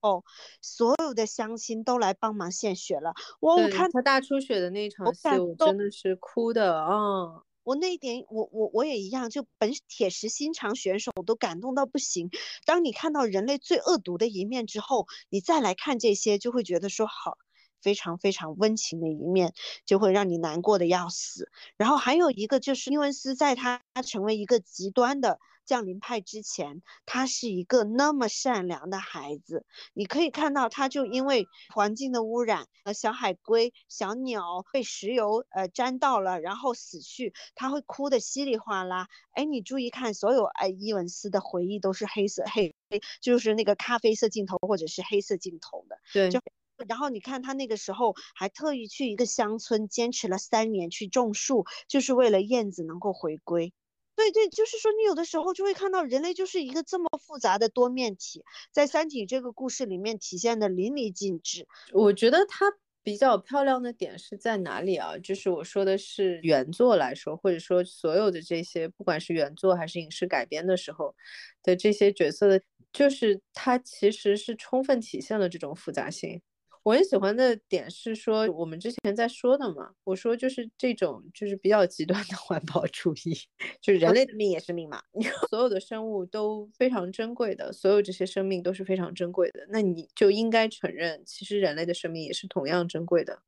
[0.00, 0.22] 哦，
[0.60, 3.14] 所有的乡亲都来帮忙献血了。
[3.40, 7.42] 我我看他大出血的那场戏，我真的是哭的啊！
[7.64, 12.30] 我那一点，我我我也一样，就本铁石心肠选手都感动到不行。
[12.66, 17.38] 当你看到人类最恶毒的一面之后，你再来看这些，就会觉得说好，
[17.80, 19.54] 非常非常温情的一面，
[19.86, 21.50] 就会让你难过的要死。
[21.76, 25.40] 然后还有一个就是伊文斯，在他成为一个极端的。
[25.64, 29.64] 降临派之前，他是一个那么善良的孩子。
[29.92, 39.08] 你可以看到，他就因为环境的污染，呃，小海龟、小鸟被石油呃沾到了，然后死去，他会哭得稀里哗啦。
[39.32, 42.74] 哎，你注意看，所有哎伊文斯的回忆都是黑色黑，
[43.20, 45.98] 就是那个咖啡色镜头或者是黑色镜头的。
[46.12, 46.40] 对，就
[46.88, 53.72] 然后你看他那个时候还特意去一个乡村，坚持了三年去种树，就是为了燕子能够回归。
[54.16, 61.66] 对对，就是说，你有的时候就会看到人类就是一个这么复杂的多面体，在《三体》这个故事里面体现的淋漓尽致。
[61.92, 62.66] 我觉得它
[63.02, 65.18] 比较漂亮的点是在哪里啊？
[65.18, 71.14] 就是我说的是原作来说，或者说所有的这些，不管是原作还是影视改编的时候
[71.62, 76.40] 的这些角色的，就是它其实是充分体现了这种复杂性。
[76.84, 83.34] 我很喜欢的点是说，我们之前在说的嘛，我说就是这种就是比较极端的环保主义，
[83.80, 85.00] 就是人类的命也是命嘛，
[85.48, 93.40] 所有的生物都非常珍贵的，所有这些生命都是非常珍贵的，那你就应该承认，其实人类的生命也是同样珍贵的。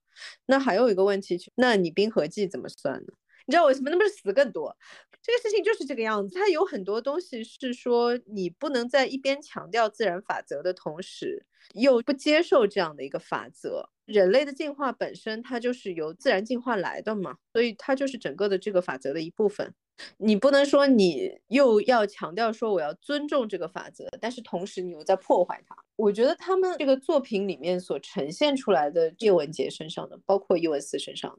[0.47, 3.13] 那还有一个问题，那你冰河纪怎么算呢？
[3.45, 4.75] 你知道为什么那么死更多？
[5.23, 11.45] 这个事情就是这个样子，它有很多东西是说你不能在一边强调自然法则的同时。
[11.75, 19.75] 又不接受这样的一个法则，人类的进化本身它就是由自然进化来的嘛，所以它就是整个的这个法则的一部分。
[20.19, 25.75] 你不能说你又要强调说我要尊重这个法则，但是同时你又在破坏它。
[25.97, 31.39] 我觉得他们这个作品里面所呈现出来的叶文洁身上的，包括叶文思身上，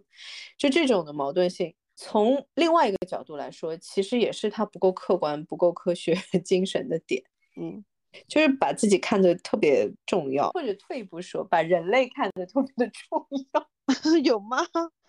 [0.58, 7.24] 就这种的矛盾性，从另外一个角度来说，其实也是他不够客观、不够科学 精神的点。
[7.56, 7.86] 嗯。
[8.28, 13.68] 就是把自己看得特别重要，或者退一步说，把人类看得特别的重要，
[14.24, 14.58] 有吗？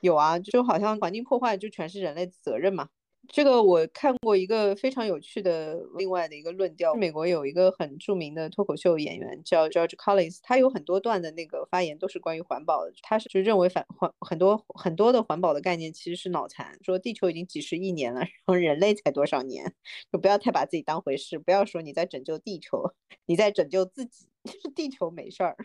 [0.00, 2.88] 有啊，就好像环境破坏就全是人类的责任嘛。
[3.30, 19.74] 这个我看过一个非常有趣的另外的一个论调，美国有一个很著名的脱口秀演员叫 George Collins，他有很多段的那个发言都是关于环保的，他是就认为反环很多很多的环保的概念其实是脑残，说地球已经几十亿年了，然后人类才多少年，
[20.10, 22.94] 就不要太把自己当回事，不要说你在拯救地球，
[23.26, 25.56] 你在拯救自己， 就是地球没事儿。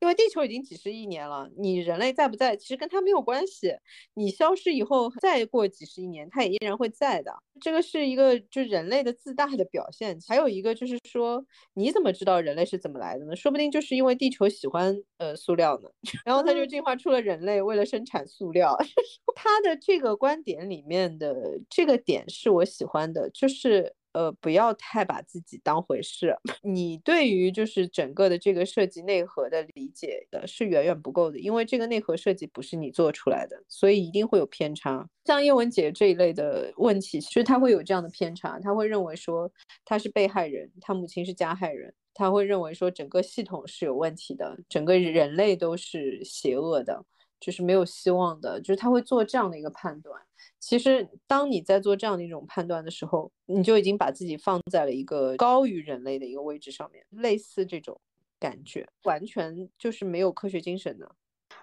[0.00, 3.72] 因为地球已经几十亿年了，你人类在不在，其实跟它没有关系。
[4.14, 7.32] 你消失以后，再过几十亿年，它也依然会在的。
[7.60, 10.18] 这个是一个就人类的自大的表现。
[10.26, 11.44] 还有一个就是说，
[11.74, 13.36] 你怎么知道人类是怎么来的呢？
[13.36, 15.88] 说不定就是因为地球喜欢呃塑料呢，
[16.24, 18.76] 然后它就进化出了人类，为了生产塑料。
[19.36, 21.34] 他的这个观点里面的
[21.68, 23.94] 这个点是我喜欢的，就是。
[24.12, 26.36] 呃，不要太把自己当回事。
[26.62, 35.08] 你对于就是整个的这个设计内核的理解的是远远不够的，因为这个内核设计不是你做出来的，所以一定会有偏差。
[35.24, 39.50] 像叶文洁这一类的问题，其实他会有这样的偏差，他会认为说
[39.84, 47.04] 他是被害人，他母亲是加害人，他会认为说整个系统是有问题的，整个人类都是邪恶的，
[47.38, 50.20] 就是没有希望的，就是他会做这样的一个判断。
[50.60, 57.98] 其实，当你在做这样的一种判断的时候，你就已经把自己放在了一个高于人类的一个位置上面，类似这种
[58.38, 61.16] 感觉，完全就是没有科学精神的。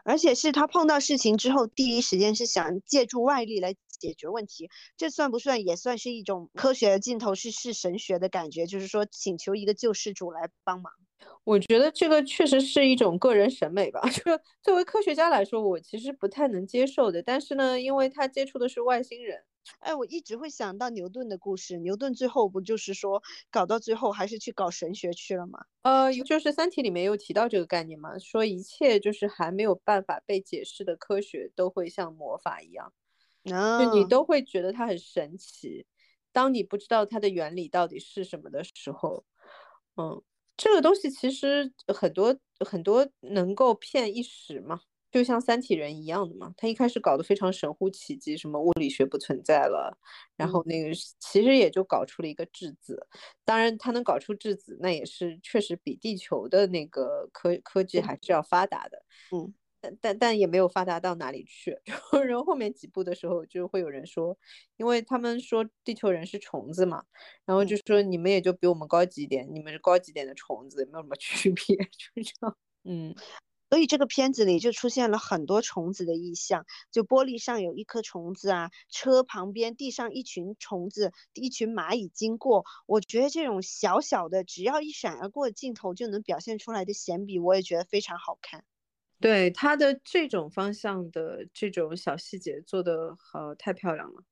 [0.03, 8.65] 而且是他碰到事情之后，第一时间是想借助外力来解决问题，这算不算也算是一种科学的尽头是是神学的感觉？
[8.65, 10.91] 就是说，请求一个救世主来帮忙。
[11.43, 14.01] 我觉得这个确实是一种个人审美吧。
[14.11, 17.23] 就是作为科学家来说，我其实不太能接受的。
[17.23, 19.43] 但是呢，因为他接触的是外星人，
[19.79, 21.77] 哎，我一直会想到牛顿的故事。
[21.77, 25.65] 牛顿最后不就是说，搞到最后还是去搞神学去了吗？
[25.83, 32.91] 呃，就是《三体》里面有提到这个概念嘛，说一切就是还没有办法被解释的科学都会像魔法一样，
[33.45, 35.85] 就你都会觉得它很神奇。
[36.33, 39.23] 当你不知道它的原理到底是什么的时候，
[39.95, 40.21] 嗯。
[40.57, 42.35] 这个东西其实很多
[42.65, 44.81] 很多能够骗一时嘛，
[45.11, 46.51] 就像三体人一样的嘛。
[46.57, 49.95] 他一开始搞得非常神乎其技，什么物理学不存在了，
[50.35, 50.89] 然后那个
[51.19, 53.07] 其实也就搞出了一个质子。
[53.45, 59.03] 当然，他能搞出质子，那也是确实比地球的那个科科技还是要发达的。
[59.31, 59.53] 嗯。
[60.01, 61.77] 但但也没有发达到哪里去，
[62.27, 64.37] 然后后面几部的时候就会有人说，
[64.77, 67.03] 因为他们说地球人是虫子嘛，
[67.45, 72.57] 然后就说你们也就比我们高级一点，你们是高级点的虫子，没有什么 区别，就是这样。
[72.83, 73.15] 嗯，
[73.69, 88.63] 所以这个片子里就出现了很多虫子的意象，就玻璃上有一颗虫子啊，车旁边地上一群虫子，一群蚂蚁经过，我觉得这种小小的只要一闪而过的镜头就能表现出来的闲笔，我也觉得非常好看。
[89.19, 94.23] 对他的这种方向的这种小细节做的好太漂亮了，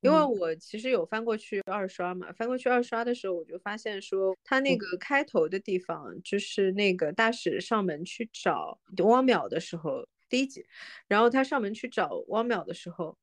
[0.00, 10.64] 因为我其实有翻过去二刷嘛，翻过去二刷的时候，我就发现说他那个开头的地方，就是那个大使上门去找汪淼的时候，第一集，
[11.06, 13.16] 然后他上门去找汪淼的时候，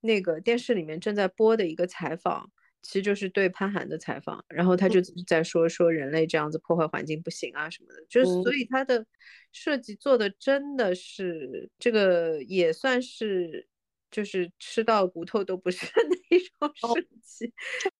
[0.00, 2.50] 那个电视里面正在播的一个采访。
[2.82, 9.06] 其实就是对潘寒的采访，然后他就在说说人类这样子破坏环境不行啊什么的，就是所以他的
[9.52, 13.68] 设计做的真的是这个也算是
[14.10, 17.52] 就是吃到骨头都不剩的 那种设计，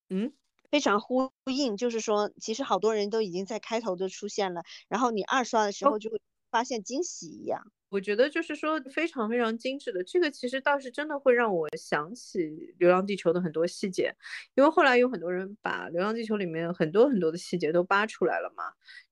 [0.08, 0.32] 嗯，
[0.70, 6.20] 非常呼应，就是说其实好多人都已经在开头就出现了，然后你二刷的时候就会
[6.50, 7.70] 发现惊喜一样。
[7.90, 12.38] 我觉得就是说非常非常精致的，这个其实倒是真的会让我想起
[12.78, 14.14] 《流浪地球》的很多细节，
[14.54, 18.62] 因为后来有很多人把《流浪地球》里面很多很多的细节都扒出来了嘛，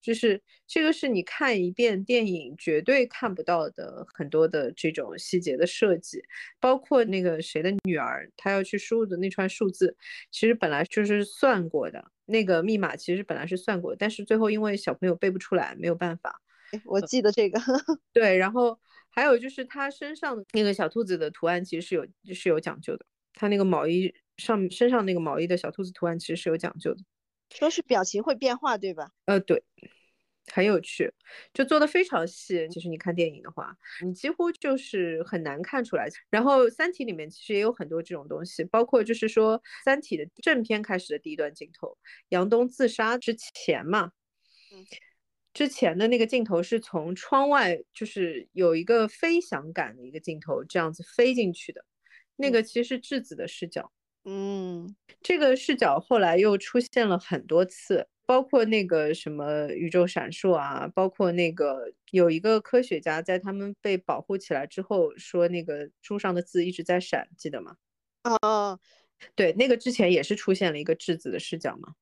[0.01, 6.23] 就是这个是你看一遍电影绝对看不到的很多的这种细节的设计，
[6.61, 9.97] 包括那个谁的女儿，她要去输入的那串数字，
[10.31, 16.41] 其实本来就是算过的，那个密码其实本来是算过，但是最后因为小朋友背不出来，没有办法。
[16.85, 17.59] 我记得这个，
[18.13, 18.79] 对，然后
[19.11, 23.05] 还有就是他身上的那个小兔子的图案其实是有是有讲究的，
[23.35, 27.01] 他那个毛衣上身上那个毛衣的小兔子图案其实是有讲究的，
[27.51, 29.11] 说是表情会变化，对吧？
[29.25, 29.65] 呃，对，
[30.53, 31.13] 很有趣，
[31.53, 32.69] 就做的非常细。
[32.71, 36.09] 其实你看电影的话，你几乎就是很难看出来。
[36.31, 41.97] 然后《三体》里面其实也有很多这种东西，包括就是说《三体》的正片开始的第一段镜头，
[42.29, 44.13] 杨东自杀之前嘛，
[44.73, 44.85] 嗯。
[45.59, 51.85] 之前的那个镜头是从窗外，就是有一个飞翔感的一个镜头，这样子飞进去的，
[52.37, 53.91] 那个其实是质子的视角。
[54.25, 67.75] 嗯，这个视角后来又出现了很多次，包括那个什么宇宙闪烁啊，包括那个有一个科学家在他们被保护起来之后说，那个书上的字一直在闪，记得吗？
[68.23, 68.79] 哦，
[69.35, 71.95] 对，那个之前也是出现了一个质子的视角嘛，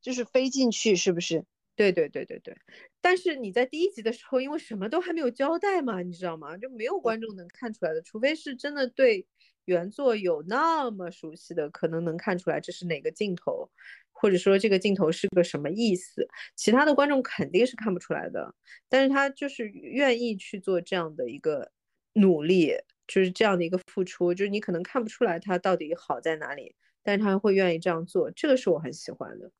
[0.00, 1.44] 就是飞进去，是不是？
[1.80, 2.54] 对对对对对。
[3.00, 6.56] 但是你在第一集的时候，因为什么都还没有交代嘛，你知道吗？
[6.58, 9.26] 就没有观众能看出来的，除非是真的对
[9.64, 13.70] 原作有那么熟悉的，可能能看出来这是哪个镜头，
[14.12, 16.28] 或者说这个镜头是个什么意思。
[16.54, 18.54] 其他的观众肯定是看不出来的。
[18.88, 21.72] 但是他就是愿意去做这样的一个
[22.12, 22.74] 努力。
[23.12, 29.50] 就是这样的一个付出，就是你可能看不出来他到底好在哪里，但是他会愿意这样做，这个是我很喜欢的。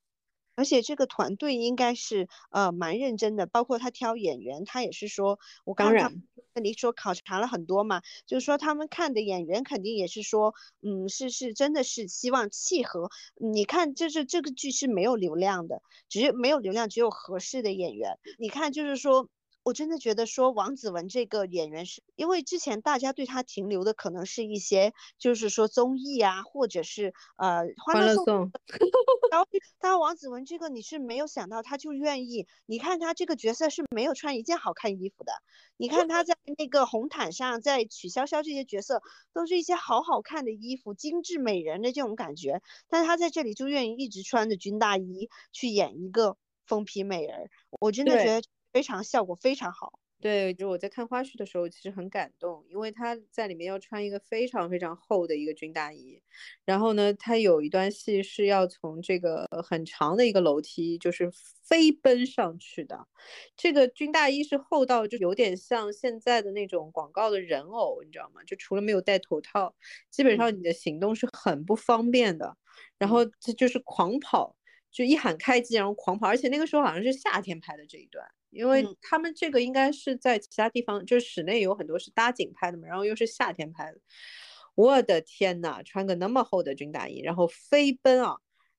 [0.55, 6.13] 而且这个团队应该是呃蛮认真的，包括他挑演员，他也是说，我刚刚
[6.55, 13.11] 跟你说考察了很多嘛，就是说他们看的演员肯定也是说，嗯，是是真的是希望契合。
[13.37, 18.19] 你看，就是这个剧是没有流量的，只有没有流量，只有合适的演员。
[18.39, 19.29] 你看，就是说。
[19.71, 28.51] 我真的觉得说王子文这个演员是因为之前大家对他停留的可能是一些就是说综艺啊，或者是呃欢乐颂。
[29.31, 29.47] 然后，
[29.79, 32.49] 但王子文这个你是没有想到他就愿意。
[32.67, 35.33] 你看他这个角色是没有穿一件好看衣服的。
[35.77, 42.61] 你看他在那个红毯上，在曲筱绡这些角色都是一些好好看的衣服，精致美人的这种感觉。
[42.89, 47.49] 但是他在这里就愿意一直穿着军大衣去演一个疯批美人。
[47.79, 48.43] 我真的觉得。
[48.73, 56.23] 非常效果非常好，对，就我在看花絮的时候，其实很感动，因为他在里面要穿一个非常非常厚的一个军大衣，
[56.65, 61.31] 然后呢，他有一段戏是要从这个很长的一个楼梯，就是
[61.65, 63.09] 飞奔上去的，
[63.57, 68.43] 这个军大衣是厚到就有点像现在的那种广告的人偶，你知道吗？
[68.45, 69.75] 就除了没有戴头套，
[70.11, 72.57] 基本上你的行动是很不方便的，
[72.99, 74.55] 然后这就是狂跑，
[74.91, 78.27] 就一喊开机然后狂跑，而且那个时候好像是夏天拍的这一段。
[78.51, 83.99] 因为他们这个应该是在其他地方，就是室内有很多是搭景拍的嘛，然后又是夏天拍的。
[84.75, 88.39] 我的天呐，穿个那么厚的军大衣，然后飞奔啊！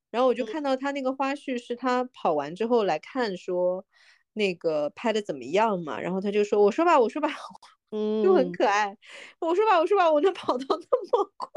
[0.09, 3.85] 然后我就看到他那个花絮，是他跑完之后来看说
[4.33, 7.29] 那个拍的怎么样嘛，然后他就说：“我说吧，我说吧，
[7.91, 8.97] 嗯，就很可爱。
[9.39, 11.49] 我说吧，我说吧，我能跑到那么快，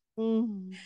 [0.16, 0.80] 嗯。”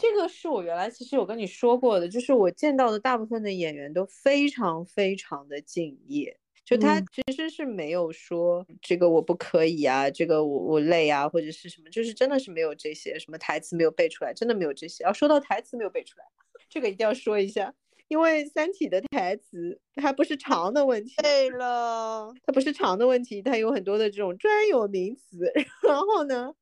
[0.00, 15.04] 这个是我原来其实有跟你说过的，就是我见到的大部分的演员都非常非常的敬业，就他其实是没有说这个我不可以啊，这个我我累啊，或者是什么，就是真的是没有这些什么台词没有背出来，真的没有这些。
[15.04, 16.24] 要说到台词没有背出来，
[16.70, 17.74] 这个一定要说一下，
[18.08, 25.52] 因为《三体》的台词它不是长的问题， 对了，它不是长的问题，它有很多的这种专有名词，
[25.86, 26.54] 然后呢，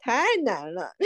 [0.00, 0.96] 太难了。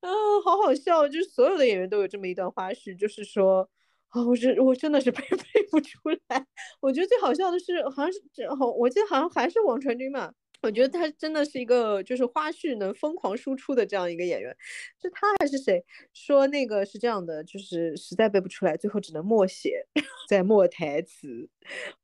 [0.00, 0.08] 啊，
[0.44, 1.08] 好好笑！
[1.08, 3.68] 就是所有的演员都有这么一段花絮，就是说，
[4.10, 6.46] 啊，我真我真的是背 背不出来。
[6.80, 10.32] 我觉得最好笑的是，好像是这好，我记得好像还是王传君嘛。
[10.60, 14.56] 我觉得他真的是一个就是花絮能疯狂输出的这样一个演员。
[15.00, 17.44] 是他还是谁说那个是这样的？
[17.44, 19.86] 就是实在背不出来，最后只能默写，
[20.28, 21.48] 在默台词。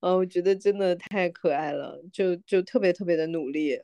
[0.00, 3.80] 啊，我觉得真的太可爱了，就就特别特别的努力。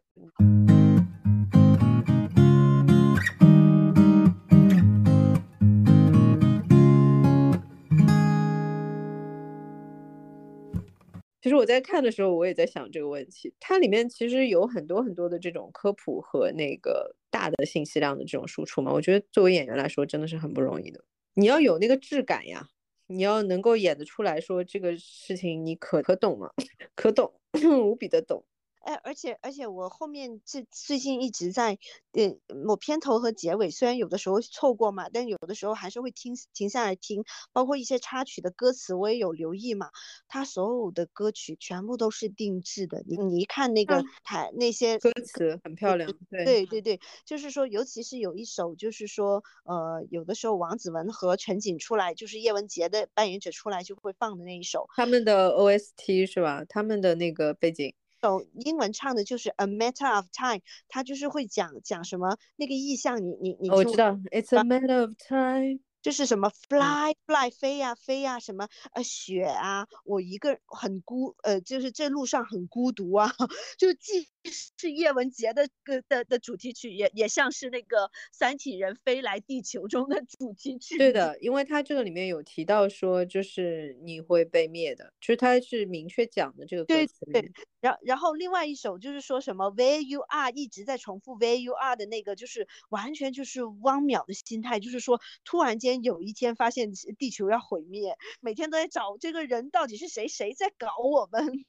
[11.51, 13.53] 其实我在看的时候，我也在想这个问题。
[13.59, 18.93] 它里面其实有很多很多的这种科普和那个大的信息量的这种输出嘛。
[18.93, 21.03] 我觉得作为演员来说，真的是很不容易的。
[21.35, 22.69] 你要有那个质感呀，
[23.09, 26.55] 你要能够演得出来说这个事情你可可懂了，
[26.95, 27.33] 可懂，
[27.83, 28.45] 无比的懂。
[28.81, 31.79] 哎，而且而且我后面这最近一直在，
[32.13, 37.23] 呃，某片头和结尾虽然有的时候错过嘛，但有的时候还是会听停下来听，
[37.53, 39.91] 包括一些插曲的歌词我也有留意嘛。
[40.29, 56.65] 他所有的歌曲全部都是定制的，你你一看那个台那些歌词很漂亮，对对对对，就是说，尤其是有一首，就是说，呃，有的时候王子文和陈瑾出来，就是叶文洁的扮演者出来就会放的那一首，他们的 OST 是吧？
[56.67, 57.95] 他们的那个背景。
[58.23, 60.59] 首英文唱的就是《A Matter of Time》，
[60.89, 65.81] 它就是会讲讲什么那个意象，你你你，我知道，It's a matter of time。
[66.03, 73.31] 就是什么 fly fly 飞呀飞呀，什么呃雪啊，我一个很孤呃，就是这路上很孤独啊，
[73.79, 80.97] 就既是叶文洁的歌的的主题曲，也也像是那个三体人飞来地球中的主题曲。
[80.97, 87.27] 对的，因为他这个里面有提到说，就是你会被灭的，就是他是明确讲的这个歌词。
[87.27, 95.90] 对对，然然后另外一首就是说什么 Where you are 一直在重复 Where you are 的那个，就是完全就是汪淼的心态，就是说突然间。
[95.97, 101.65] 有一天发现地球要毁灭，每天都在找这个人到底是谁，谁在搞我们？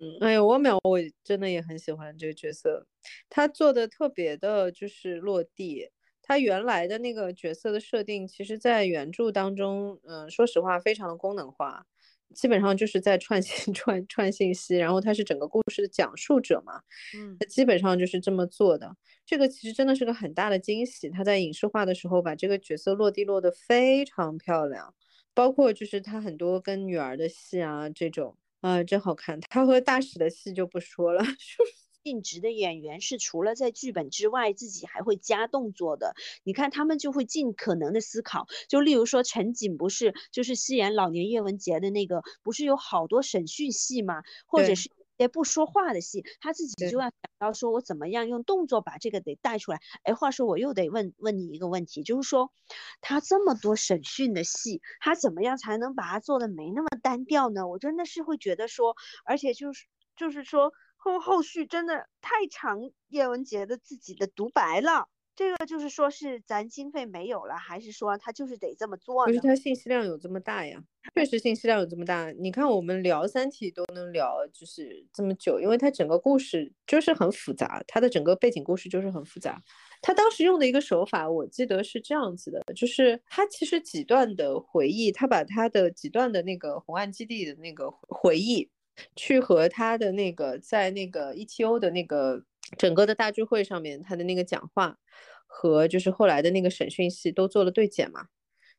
[0.00, 2.86] 嗯， 哎呀，我淼，我真的也很喜欢这个角色，
[3.28, 5.90] 他做的特别的就是落地，
[6.22, 11.86] 他原来的那个角色的设定，其实在原著当中，嗯，说实话非常的功能化，
[12.34, 16.80] 基本上就是在串信 串串信息，然后他是整个故事的讲述者嘛，
[17.16, 18.96] 嗯，基本上就是这么做的。
[19.26, 24.94] 这个其实真的是个很大的惊喜，他在影视化的时候把这个角色落地落得非常漂亮，
[25.34, 29.40] 包括就是他很多跟女儿的戏啊，这种啊真好看。
[29.48, 31.22] 他和大使的戏就不说了。
[32.04, 36.14] 尽职的演员是除了在剧本之外，自己还会加动作的。
[36.42, 44.22] 你看他们就会尽可能的思考，就例如说陈瑾不是就是饰演老年叶文洁的那个，不是有好多审讯戏吗？
[44.46, 49.80] 或者是些不说话的戏，他自己就要想到说我怎么样用动作把这个得带出来。
[50.02, 52.52] 哎，话说我又得问问你一个问题，就是说
[53.00, 57.66] 他这么多审讯的戏，他怎么样才能把它做的没那么单调呢？
[57.66, 58.94] 我真的是会觉得说，
[59.24, 59.86] 而且就是
[60.18, 60.70] 就是说。
[61.04, 65.08] 后后续真的太长，叶文洁的自己的独白了。
[65.36, 69.26] 这个就是说，是咱经费没有了，还是说他就是得这么做？
[69.26, 70.82] 不是他信息量有这么大呀？
[71.14, 72.30] 确实信息量有这么大。
[72.38, 79.60] 你看我们聊《三体》都能聊就是这么久，因为它整个故事就是很复杂，它的整个背景故事就是很复杂。
[80.00, 88.70] 他当时用的一个手法，我记得是这样子的，就是他其实几段的回忆，他把他的几段的那个红岸基地的那个回忆。
[89.16, 92.42] 去和他的那个在那个 ETO 的那个
[92.78, 94.98] 整个的大聚会上面，他的那个讲话
[95.46, 98.26] 和就是后来的那个审讯系都做了对剪嘛，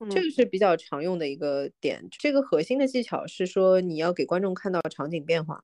[0.09, 2.07] 这个是比较常用的一个点。
[2.11, 5.63] 这个核心的技巧是说你要给观众看到场景变化。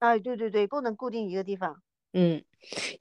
[0.00, 1.82] 哎，对对对，不能固定一个地方。
[2.12, 2.42] 嗯，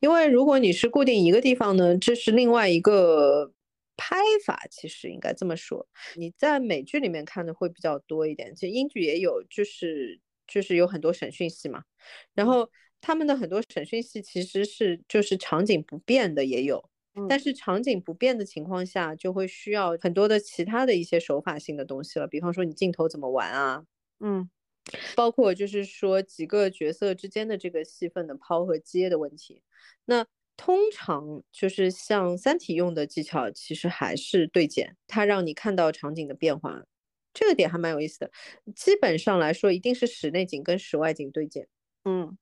[0.01, 3.51] 因为如果你是固定一个地方呢，这是另外一个
[3.97, 4.67] 拍法。
[4.69, 10.19] 其实应该这么说，你在美剧里面看的会比较多一点，其实英剧也有，就是。
[10.49, 11.83] 就是有很多审讯戏嘛，
[12.33, 12.69] 然后
[12.99, 16.89] 他们的很多审讯戏其实是就是场景不变的也有，
[17.29, 23.85] 但是场景不变的情况下，就会需要很多的其他的一些手法性的东西了，比方说你镜头怎么玩啊，
[24.19, 24.49] 嗯，
[25.15, 29.61] 包括就是说几个角色之间的这个戏份的抛和接的问题，
[30.05, 30.25] 那
[30.57, 36.83] 通常就是像三体用的技巧，其实还是对剪，它让你看到场景的变化。
[37.33, 38.31] 这个点还蛮有意思的，
[38.75, 41.67] 基本上来说，一定是室内景跟室外景对剪，
[42.05, 42.37] 嗯，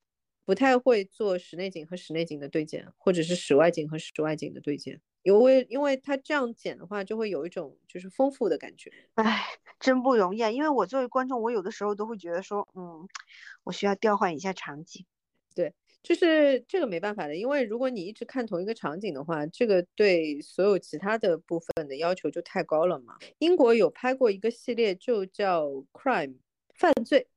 [0.46, 8.92] 不太会做室内景和室内景的对剪，或者是室外景和室外景的对剪，因为因为它这样剪的话，就会有一种就是丰富的感觉。
[9.16, 9.46] 哎，
[9.80, 10.50] 真不容易啊！
[10.50, 13.08] 因为我作为观众，我有的时候都会觉得说，嗯，
[13.64, 15.06] 我需要调换一下场景。
[15.54, 15.74] 对。
[16.08, 23.18] 就是这个没办法的，因为如果你一直看同一个场景的话，这个对所有其他的部分的要求就太高了嘛。
[23.40, 26.30] 英国有拍过一个系列，就叫《Crime》
[26.74, 27.28] 犯罪，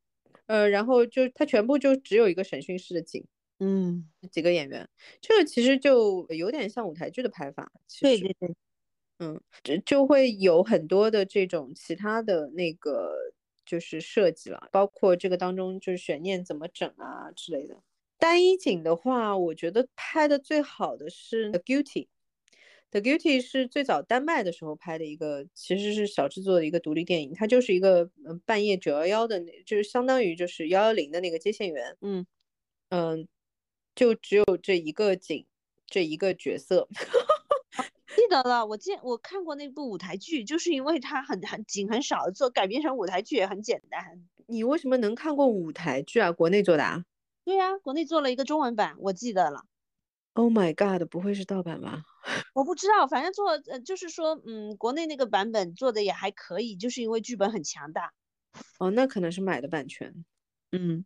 [0.47, 3.27] 呃，然后就它全部就只有一个审讯室的景，
[3.59, 4.89] 嗯，几个演员，
[5.21, 7.73] 这个其实就有点像舞台剧的拍法。
[8.01, 8.55] 对对对，
[9.19, 13.17] 嗯，就就会有很多的这种其他的那个
[13.67, 17.77] 就是设计了，包括这个当中就是悬念怎么整啊之类的。
[18.21, 21.83] 单一景的话，我觉得拍的最好的是《The Guilty》，
[22.91, 27.33] 《The Guilty》是最早丹麦的时候拍的一个，其实是小制作的一个独立电影。
[27.35, 31.97] 它就是一个嗯半夜九幺幺的，那就是相当于就是幺幺零的那个接线员。
[32.03, 32.27] 嗯
[32.91, 33.27] 嗯，
[33.95, 35.47] 就只有这一个景，
[35.87, 36.87] 这一个角色。
[38.15, 44.29] 记得了，我见我看过那部舞台剧，就是因为它很很景很少，做改编成舞台剧也很简单。
[44.47, 46.31] 你为什么能看过舞台剧啊？
[46.31, 47.05] 国内做的啊？
[47.47, 49.63] 对呀，国内做了一个中文版，我记得了。
[50.35, 52.05] Oh my god，不会是盗版吧？
[52.55, 58.13] 我不知道，反正做呃，就是说，嗯，国内那个版本做的也还可以，就是因为剧本很强大。
[58.79, 60.25] 哦，那可能是买的版权。
[60.73, 61.05] 嗯。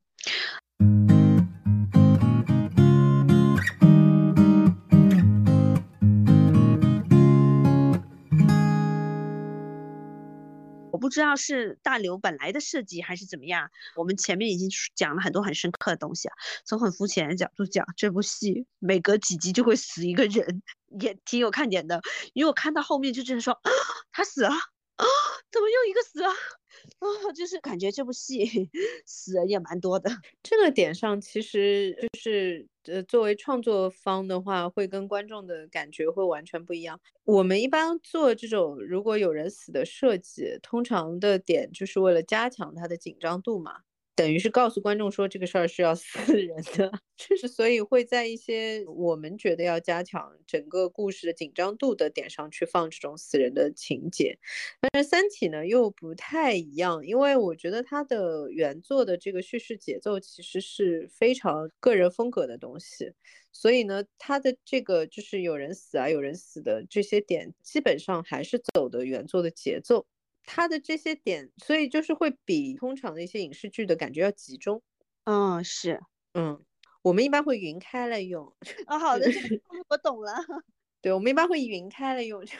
[11.04, 13.68] 不知道是大刘本来的设计还是怎么样。
[13.94, 16.34] 我们前面已经讲了很多很深刻的东西啊。
[16.64, 20.62] 从很肤浅的角度讲，这部戏每隔几集就会死一个人，
[20.98, 22.00] 也挺有看点的。
[22.32, 23.70] 因为我看到后面就真的说，啊，
[24.12, 24.56] 他死了啊，
[25.52, 26.30] 怎么又一个死了？
[26.30, 28.70] 啊，就是感觉这部戏
[29.04, 30.10] 死人也蛮多的。
[30.42, 37.00] 这个点上，其实就是呃，作为创作方的话，会跟观众的感觉会完全不一样。
[37.24, 43.80] 我们一般做这种如果有人死的设计，通常的点就是为了加强它的紧张度嘛。
[44.16, 54.38] 等于是告诉观众说这个事儿是要死 人的，就是所以会在一些我们觉得要加强整个故事的紧张度的点上去放这种死人的情节。
[54.80, 63.12] 但是《三体》呢又不太一样，因为我觉得它的原作的这个叙事节奏其实是非常个人风格的东西，
[63.50, 70.06] 所以呢，它的这个就是有人死啊，有人死的这些点，基本上还是走的原作的节奏。
[70.44, 74.82] 它的这些点，所以就是会比通常的一些影视剧的感觉要集中。
[75.24, 76.00] 嗯，是，
[76.34, 76.62] 嗯，
[77.02, 78.54] 我们一般会云开来用。
[78.86, 79.26] 啊， 好的，
[79.88, 80.32] 我懂了。
[81.00, 82.54] 对，我们一般会云开了用，就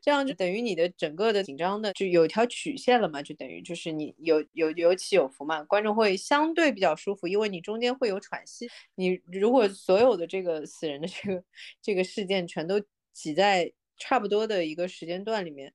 [0.00, 8.66] 这样就等于你的整个的紧张的就有一条曲线了嘛，就等于就是你有有有起有伏嘛，观众会相对比较舒服，因为你中间会有喘息。
[8.94, 11.44] 你如果所有的这个死人的这个
[11.82, 12.80] 这个事件全都
[13.12, 15.74] 挤在差不多的一个时间段里面。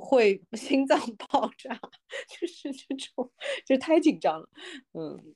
[0.00, 1.78] 会 心脏爆炸，
[2.28, 3.32] 就是这种，
[3.66, 4.48] 就太紧张了，
[4.92, 5.34] 嗯，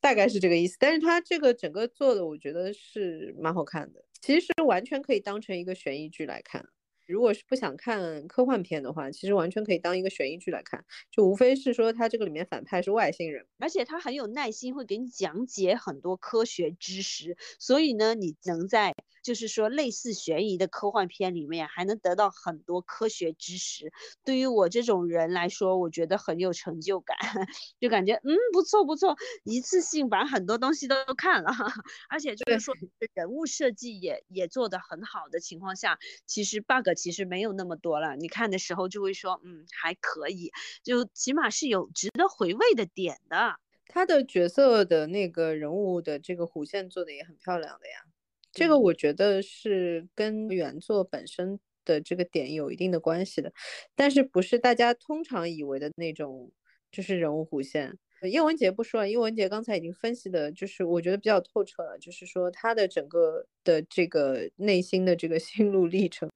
[0.00, 0.76] 大概是这个意思。
[0.78, 6.68] 但是他这个整个做的，我觉得是蛮好看的，其实完全可以当成一个悬疑剧来看。
[7.06, 23.92] 如果是不想看科幻片的话，其实完全可以当一个悬疑剧来看，就无非是说他这个里面反派是外星人，而且他很有耐心，会给你讲解很多科学知识，所以呢，你能在就是说类似悬疑的科幻片里面还能得到很多科学知识，
[24.24, 27.16] 对于我这种人来说，我觉得很有成就感，
[27.80, 31.50] 就感觉嗯不错不错，一次性把很多东西都看了，
[32.08, 32.74] 而且就是说
[33.14, 36.88] 人物设计也也做得很好的情况下，其实 bug。
[36.96, 40.50] 其实没有那么多了，你看的时候就会说，嗯，还可以，
[40.82, 43.56] 就起码是有值得回味的点的。
[43.86, 48.04] 他的角色的那个人物的这个弧线做的也很漂亮的呀，
[48.52, 53.52] 这个我觉得是跟原作本身的这个点有一定的关系的，
[53.94, 56.50] 但是不是大家通常以为的那种，
[56.90, 57.98] 就是人物弧线。
[58.28, 66.28] 叶文洁不说了，叶文洁刚才已经分析的，就是我觉得比较透彻了，就是说他的整个的这个内心的这个心路历程，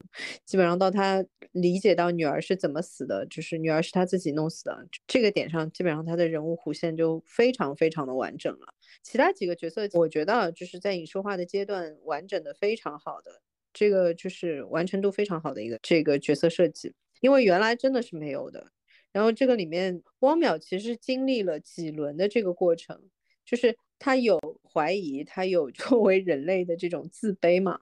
[0.45, 8.67] 基本上到他理解到女儿是怎么死的，就是女儿是他自己弄死的这个点上，基本上他的人物弧线就非常非常的完整了。
[9.03, 13.41] 其他几个角色，我觉得就是在影视化的阶段完整的非常好的，
[13.73, 18.67] 这个就是完成度非常好的一个这个角色设计，因为原来真的是没有的。
[19.15, 23.01] 然后这个里面，汪淼其实经历了几轮的这个过程，
[23.45, 27.79] 就是他有怀疑，他有 作为人类的这种自卑嘛，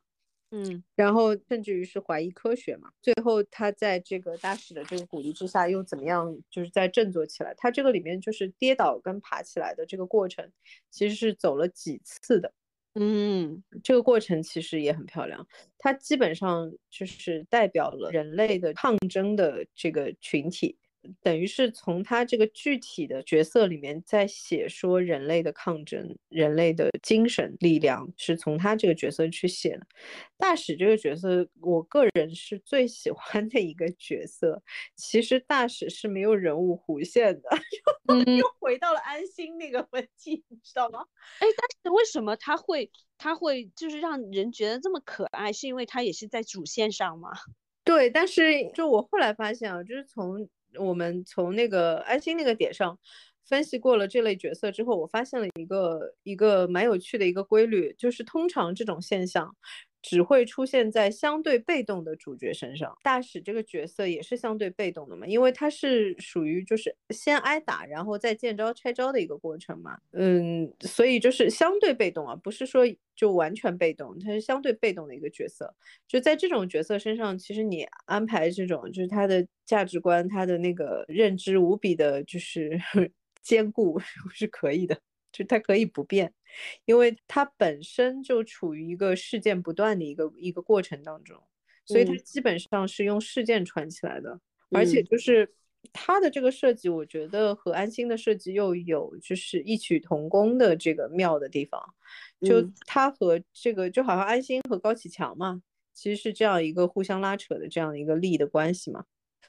[0.51, 7.51] 嗯，然后甚至于是怀疑科学嘛，最后他在这个大使的这个鼓励之下，又怎么样，就是在振作起来。
[7.57, 10.47] 他这个里面就是跌倒跟爬起来的这个过程，
[10.91, 12.53] 其实是走了几次的，
[12.93, 15.47] 嗯，这个过程其实也很漂亮。
[15.79, 20.77] 它基本上就是代表了人类的抗争的这个群体。
[21.21, 29.85] 等于是从他这个具体的角色里面在写说人类的抗争，人类的精神力量是从他这个角色去写的。
[30.37, 34.61] 大使这个角色，我个人是最喜欢的一个角色。
[34.95, 37.49] 其实大使是没有人物弧线的，
[38.37, 41.05] 又回到了安心那个问题，你知道吗？
[41.39, 45.51] 哎，但是为什么他会他会就是让人觉得这么可爱？
[45.51, 47.29] 是因为他也是在主线上吗？
[47.83, 50.49] 对，但是就我后来发现啊，就是从。
[50.79, 52.97] 我们从那个安心那个点上
[53.45, 59.55] 分析过了这类角色之后，我发现了一个一个蛮有趣的一个规律，就是通常这种现象。
[60.03, 62.95] 只会出现在相对被动的主角身上。
[63.01, 69.97] 大使这个角色也是相对被动的嘛，因为他是属于就是先挨打，然后再见招拆招的一个过程嘛。
[70.11, 72.83] 嗯，所以就是相对被动啊，不是说
[73.15, 75.73] 就完全被动，他是相对被动的一个角色。
[76.07, 82.77] 就在这种角色身上，其实你安排这种就是他的价值观、他的那个认知无比的，就是
[83.41, 83.99] 坚固
[84.33, 84.99] 是可以的，
[85.33, 86.33] 就它可以不变。
[86.85, 91.41] 因为它本身就处于一个事件不断的一个一个过程当中，
[91.83, 95.51] 所以它基本上是用事件串起来的，而且就是
[95.91, 101.83] 它的这个设计，我觉得和安心的设计又有就是异曲同工的这个妙的地方，
[102.39, 109.05] 就它和这个就好像安心和高启强嘛，其实是这样一个互相拉扯的这样一个利益的关系嘛。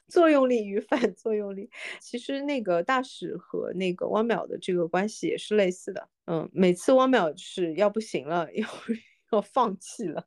[0.07, 6.07] 作用力与反作用力，其实那个大使和那个汪淼的这个关系也是类似的。
[6.25, 8.67] 嗯，每次汪淼是要不行了，要
[9.31, 10.25] 要放弃了，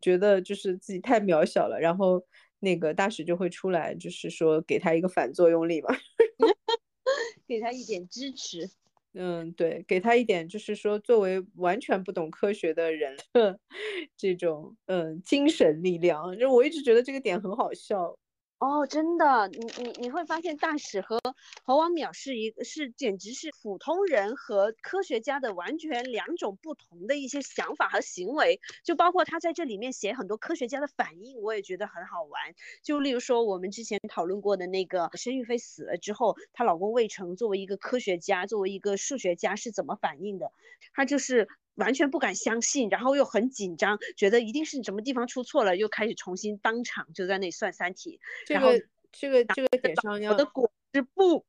[0.00, 2.24] 觉得就是自己太渺小了，然后
[2.60, 5.88] 那个大使就会出来，就是说给他一个反作用力嘛，
[7.46, 8.70] 给他一点支持。
[9.14, 13.58] 嗯，对，给他一点，就是说作为完全不懂科学的人的
[14.16, 16.38] 这种嗯精神力量。
[16.38, 18.16] 就我一直觉得这个点很好笑。
[18.60, 21.20] 哦，真的，你你你会发现大使和
[21.62, 32.42] 和王淼是一是简直是普通人和科学家的完全两种不同的一些想法和行为，就包括他在这里面写很多科学家的反应，我也觉得很好玩。
[32.82, 40.50] 就例如说我们之前讨论过的那个申玉飞死了之后，她老公魏成作为一个科学家，作为一个数学家是怎么反应的？
[40.92, 41.48] 他就是
[41.78, 48.20] 完全不敢相信，然后又很紧张，觉得一定是什么地方出错了，又开始重新当场就在那里算三体。
[48.46, 51.44] 这个这个这个点上要我的果汁布，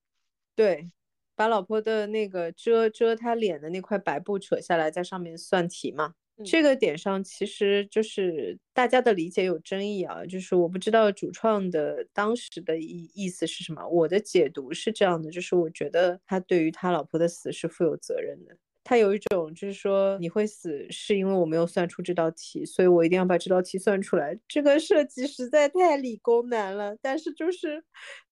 [0.55, 0.89] 对，
[1.35, 6.15] 把老婆的那个遮遮她脸的那块白布扯下来，在上面算题嘛。
[6.45, 13.85] 这个点上其实就是大家的理解有争议啊，就是我不知道主创的当时的意意思是什么。
[13.89, 18.55] 我的解读是这样的，就是我觉得他对于他老婆的死是负有责任的。
[18.89, 24.35] 他有一种就是说你会死是因为我没有算出这道题，所以我一定要把这道题算出来。
[24.47, 27.83] 这个设计实在太理工男了，但是就是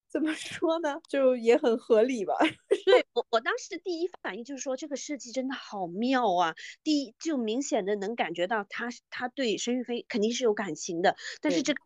[0.08, 2.34] 怎么说呢，就也很合理吧。
[2.84, 6.56] 对我我当时第一反应就是说这个设计真的好妙啊！
[6.82, 11.80] 第一就明显的能感觉到他他对申玉飞肯定是有感情的，但是这个。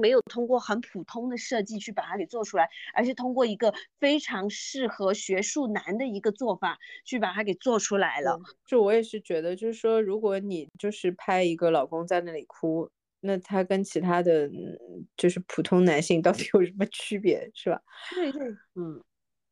[0.00, 8.38] 没有通过很普通的设计去把它给做出来，而是通过一个非常适合学术男的一个做法去把它给做出来了。
[8.66, 12.88] 就我也是觉得，就是说，如果你就是拍一个老公在那里哭，
[13.20, 14.50] 那他跟其他的
[15.16, 17.80] 就是普通男性到底有什么区别，是吧？
[18.10, 19.02] 对对，嗯。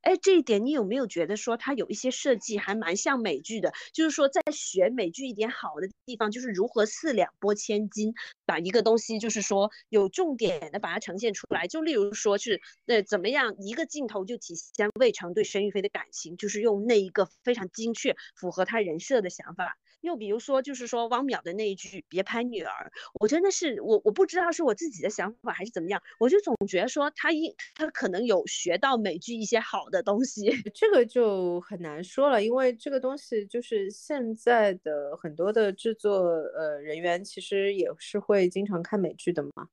[0.03, 3.73] 哎，这一点你有没有觉得说它有一些设计还蛮像美剧的？
[3.93, 8.15] 就是说在学美剧一点好的地方，就是如何四两拨千斤，
[8.47, 11.67] 把一个东西就是说有重点的把它呈现出来。
[11.67, 19.77] 就例如说是呃怎么样一个镜头就体现魏成对申玉菲的感情，就是用那一个非常精确符合他人设的想法。
[20.01, 22.91] 又比如说，就是说汪淼的那一句“别拍女儿”，
[23.21, 39.69] 我真的是我我不知道是我自己的想法还是怎么样，我就总觉得说他一他可能有学到美剧一些好的东西，这个就很难说了，因为这个东西就是现在的很多的制作呃人员其实也是会经常看美剧的嘛，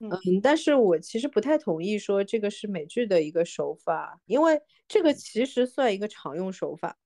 [0.00, 6.96] 嗯，但是我其实不太同意说这个是美剧的一个手法，因为这个其实算一个常用手法。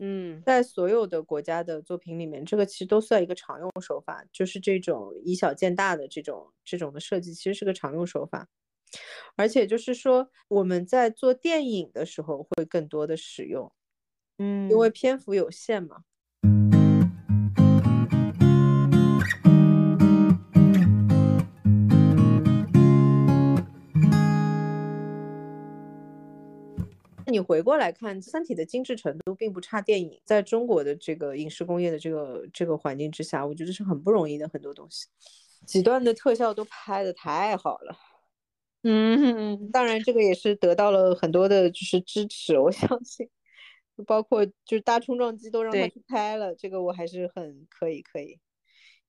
[0.00, 8.48] 嗯，在所有的国家的作品里面，这个其实都算一个常用手法，就是这种以小见大的这种这种的设计，其实是个常用手法。
[9.36, 13.72] 而且就是说，我们在做电影的时候会更多的使用，
[14.38, 16.04] 嗯，因为篇幅有限嘛。
[27.34, 29.82] 你回过来看，《三体》的精致程度并不差。
[29.82, 34.48] 电影在中国的这个影视工业的这个这个环境之下，我觉得是很不容易的。
[34.48, 35.08] 很多东西，
[35.66, 37.96] 几段的特效都拍的太好了。
[38.84, 43.28] 嗯， 当然这个也是得到了很多的就是支持，我相信，
[44.06, 48.38] 包括就是大冲撞机都让他去拍了，这个我还是很可以可以。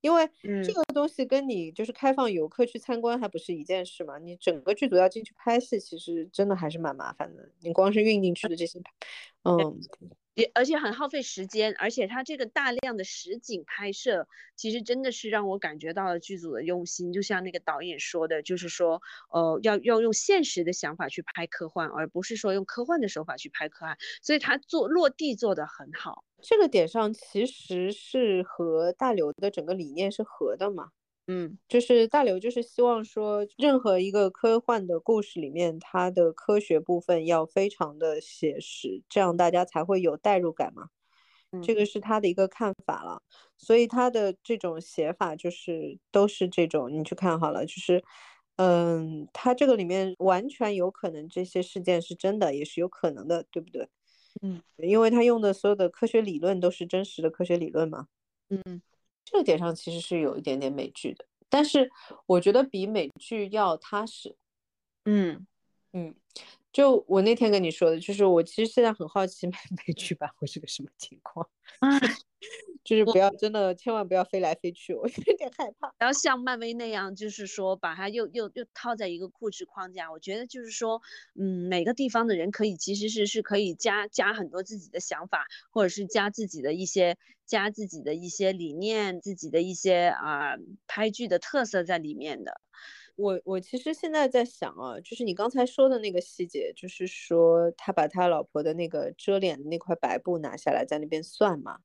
[0.06, 0.30] 因为
[0.64, 4.20] 这个东西跟你就是开放游客去参观还不是一件事嘛？
[4.20, 7.50] 你整个剧组要进去拍戏，其实真的还是蛮麻烦的。
[7.62, 8.80] 你光是运进去的这些，
[9.44, 9.82] 嗯。
[10.36, 14.28] 也而且很耗费时间，而且它这个大量的实景拍摄，
[14.58, 17.14] 其实真的是让我感觉到了剧组的用心。
[17.14, 19.02] 就像那个导演说的，就是说，
[19.32, 23.98] 呃，要要用现实的想法去拍科幻，而不是说用科幻的手法去拍科幻。
[24.22, 26.26] 所以他做落地做得很好。
[26.48, 30.90] 这个点上其实是和大刘的整个理念是合的嘛。
[31.28, 40.90] 嗯，就是大刘就是希望说，任何一个科幻的故事里面，它的科学部分要非常的写实，这样大家才会有代入感嘛。
[41.64, 43.24] 这个是他的一个看法了。
[43.58, 48.04] 所以他的这种写法就是都是这种，你去看好了，就是，
[48.58, 53.90] 嗯，他这个里面完全有可能这些事件是真的，也是有可能的，对不对？
[54.42, 58.08] 嗯，因为他用的所有的科学理论都是真实的科学理论嘛。
[58.50, 58.82] 嗯。
[59.28, 61.90] 这个点上其实是有一点点美剧的，但是
[62.28, 64.36] 我觉得比美剧要踏实。
[65.06, 65.48] 嗯
[65.94, 66.14] 嗯，
[66.72, 69.54] 就我那天跟你说的，就是我其实现在很好奇美
[69.88, 71.50] 美剧版会是个什么情况。
[72.86, 75.92] 就是不要真的，千万不要飞来飞去，我 有点害怕。
[75.98, 81.02] 然后像漫威那样，就是说把它又又又套在一个故事框架，我觉得就是说，
[81.34, 87.18] 嗯，每个地方的人可以其实是是可以加加很多自己的想法，或者是加自己的一些
[87.48, 90.56] 加自己的一些理念，自己的一些啊
[90.86, 92.62] 拍剧的特色在里面的。
[93.16, 101.80] 我我其实现在在想啊，就是你刚才说的那个细节，就是说他把他老婆的那个遮脸的那块白布拿下来，在那边算嘛。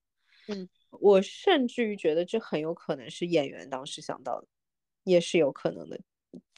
[0.47, 0.69] 嗯。
[0.91, 4.47] 我甚至于觉得这很有可能是演员当时想到的，
[5.05, 6.01] 也是有可能的。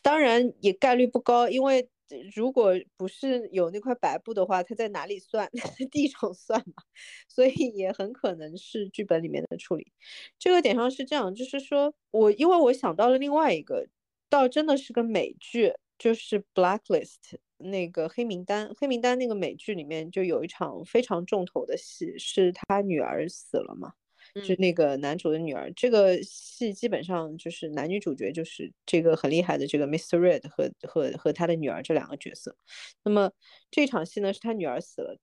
[0.02, 1.88] 当然也概率不高，因为
[2.34, 5.48] 如果不是有那块白布的话，他在哪里算？
[5.90, 6.82] 地上算嘛，
[7.28, 9.92] 所以也很可能是剧本里面的处理。
[10.38, 13.86] 这个点上是这样，就是说我因为我想到了另外一个，
[14.28, 17.14] 倒真的是个美剧，就是《Blacklist》
[17.58, 18.74] 那个黑名单。
[18.76, 23.92] 黑名单那个美剧里面就有一场非常重头的戏，是他女儿死了嘛。
[24.40, 30.18] 就那个男主的女儿，这个戏基本上就是男女主角就是这个很厉害的这个 Mr.
[30.18, 32.56] Red 和和和他的女儿这两个角色。
[33.04, 33.30] 那么
[33.70, 35.18] 这场戏呢是他女儿死了，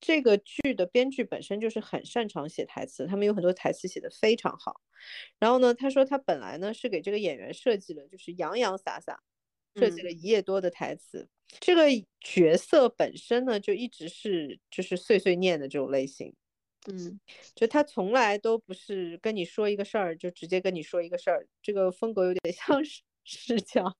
[0.00, 4.80] 这个剧的编剧本身就是很擅长写台词，他们有很多台词写的非常好。
[5.38, 9.22] 然后呢，他说他本来呢是给这个演员设计了就是洋洋洒洒
[9.76, 11.28] 设计了一页多的台词，
[11.60, 11.84] 这个
[12.20, 16.34] 角色本身呢就一直是就是碎碎念的这种类型。
[16.86, 17.20] 嗯，
[17.54, 23.94] 就他从来都不是跟你说一个事儿就直接跟你说一个事儿，这个风格有点 像是是讲，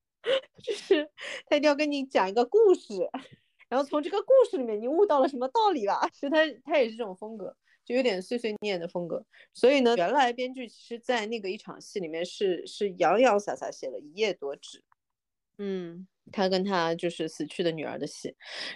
[0.62, 1.08] 就是
[1.46, 2.94] 他一定要跟你讲一个故事，
[3.68, 6.08] 然后从这个故事里面你悟到了什么道理吧？
[6.18, 7.54] 就他他也是这种风格，
[7.84, 9.24] 就有点碎碎念的风格。
[9.52, 14.82] 所以呢，原来编剧其实在那个一场戏里面是是洋洋洒洒写了一页多纸，
[15.58, 18.34] 嗯，他跟他就是死去的女儿的戏，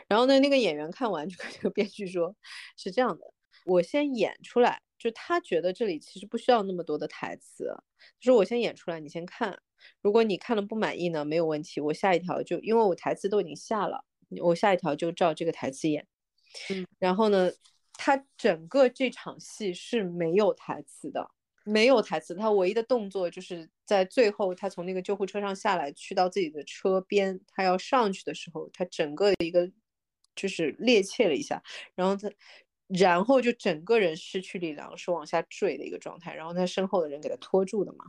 [0.09, 2.37] 然后呢，那个演员看完就跟这个编剧说，
[2.77, 3.34] 是这样的。
[3.65, 7.65] 我先演出来，就他觉得这里其实不需要那么多的台词，
[8.21, 9.59] 就说我先演出来，你先看。
[10.01, 14.05] 如果你看了不满意呢，没有问题，我下一条就因为我台词都已经下了，
[14.43, 16.07] 我下一条就照这个台词演。
[16.71, 17.51] 嗯，然后呢，
[17.93, 21.31] 他整个这场戏是没有台词的，
[21.65, 22.35] 没有台词。
[22.35, 29.71] 他唯一的动作就是在最后，他从那个救护车上下来，去到自己的车边，他要上去的时候，他整个一个
[30.35, 31.63] 就是趔趄了一下，
[31.95, 32.31] 然后他。
[32.89, 36.35] 然后就整个人失去力量，是往下坠的一个状态。
[36.35, 38.05] 然后他身后的人给他拖住的嘛。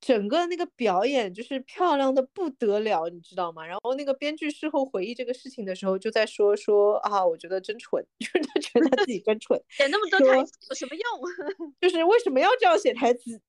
[0.00, 3.64] 整个那个表演就是漂亮的不得了，你知道吗？
[3.66, 11.72] 然后那个编剧事后回忆这个事情的时候，就在说说啊，我觉得真蠢， 就是他觉得他自己真蠢，写那么多台词有什么用？
[11.80, 13.40] 就是为什么要这样写台词？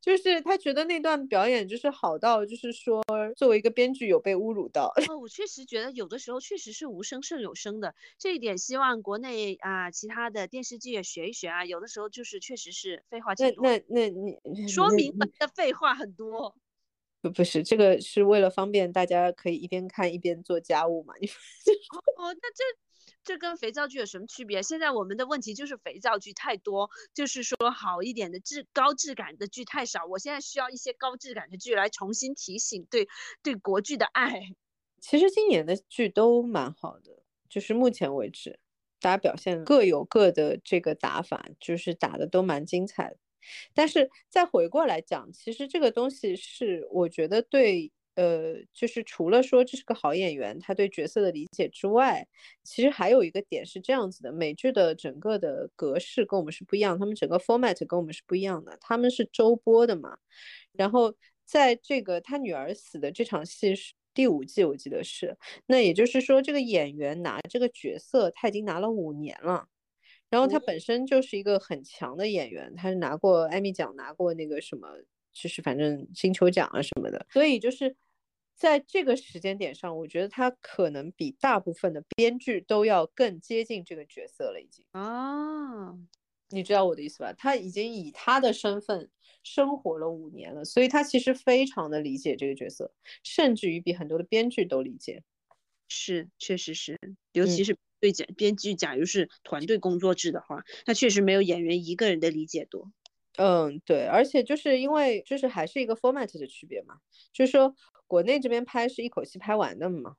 [0.00, 3.04] 就是他觉得那段表演就是好到，就是说
[3.36, 4.92] 作为一个编剧有被侮辱到。
[5.08, 11.64] 哦，我确实觉得有的时候确实是无声胜有声的，这一点希望国内啊其他的电视剧也学一学啊。
[11.64, 13.64] 有的时候就是确实是废话挺多。
[13.64, 16.56] 那那那你说明白的废话很多。
[17.20, 21.14] 不不是这个是为了方便大家可以一边看一边做家务嘛？
[21.20, 22.64] 你哦，那这。
[23.24, 24.60] 这跟肥皂剧有什么区别？
[24.60, 30.04] 现在我们的问题就是肥皂剧太多，就是说好一点的质高质感的剧太少。
[30.06, 33.08] 我现在需要一些高质感的剧来重新提醒对
[33.40, 34.48] 对国剧的爱。
[35.00, 38.58] 其实今年的剧都蛮好的，就是目前为止，
[39.02, 43.16] 大家表现各有各的这个打法，就是打的都蛮精彩的。
[43.74, 47.92] 但是再回过来讲，其实这个东西是我觉得对。
[48.14, 52.28] 呃，就是除了说这是个好演员，他对角色的理解之外，
[52.62, 58.76] 其实还有一个点是这样子的：美剧的整个的格式跟我们是不一样，他们整个 format 跟我们是不一样的。
[58.82, 60.18] 他们是周播的嘛，
[60.72, 61.14] 然后
[61.46, 65.36] 在这个他女儿死的这场戏是第五季，我记得是。
[65.66, 69.66] 那也就是说，这个演员拿这个角色，他已经拿了五年了，
[70.30, 74.88] 然后他本身就是一个很强的演员，他是拿过艾米奖，拿过那个什么。
[75.34, 77.96] 就是反正金球奖啊什么的，所以就是
[78.54, 85.96] 在这个时间点上，我觉得他可能比大部分的编剧都要更接近这个角色了，已经啊，
[86.50, 87.32] 你知道我的意思吧？
[87.32, 89.08] 他已经以他的身份
[89.42, 95.22] 生活了五年了，所以他其实非常的理解这个角色，甚至于比很多的编剧都理解。
[95.88, 96.98] 是，确实是，
[97.32, 102.90] 尤其是对编编剧，假如是团队工作制的话，他确实没有演员一个人的理解多。
[103.36, 106.96] 嗯，对，而且就是因为就是还是一个 format 的区别嘛，
[107.32, 107.74] 就是说
[108.06, 110.16] 国内这边拍是一口气拍完的嘛，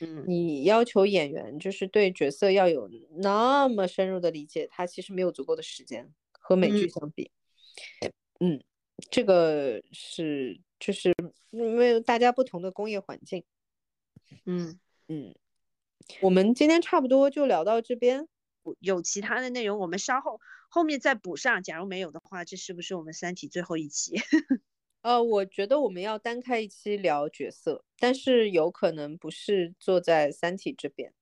[0.00, 7.30] 嗯，你要求演员就是对角色要有那么深入的理解，他其实没有足够的时间和美剧相比，
[8.40, 8.62] 嗯，
[9.10, 11.14] 这个是就是
[11.50, 13.44] 因为大家不同的工业环境，
[14.44, 14.78] 嗯
[15.08, 15.34] 嗯，
[16.20, 18.26] 我们今天差不多就聊到这边，
[18.80, 20.40] 有其他的内容我们稍后。
[20.72, 24.14] 后面再补上，假如没有的话，这是不是我们《三体》最后一期？
[25.02, 31.12] 呃，我觉得我们要单开一期聊角色，但是有可能不是坐在《三体》这边，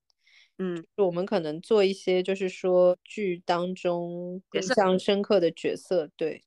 [0.59, 6.45] 嗯，我们可能做一些，就是说剧当中印象深刻的角色，对，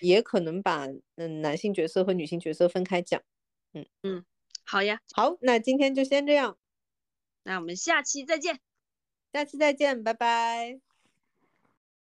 [0.00, 0.86] 也可能把
[1.16, 3.22] 嗯男性角色和女性角色分开讲，
[3.72, 3.86] 嗯。
[4.02, 4.24] 嗯，
[4.64, 6.58] 好呀，好，那今天就先这样，
[7.44, 8.60] 那我们下期再见，
[9.32, 10.85] 下期再见，拜拜。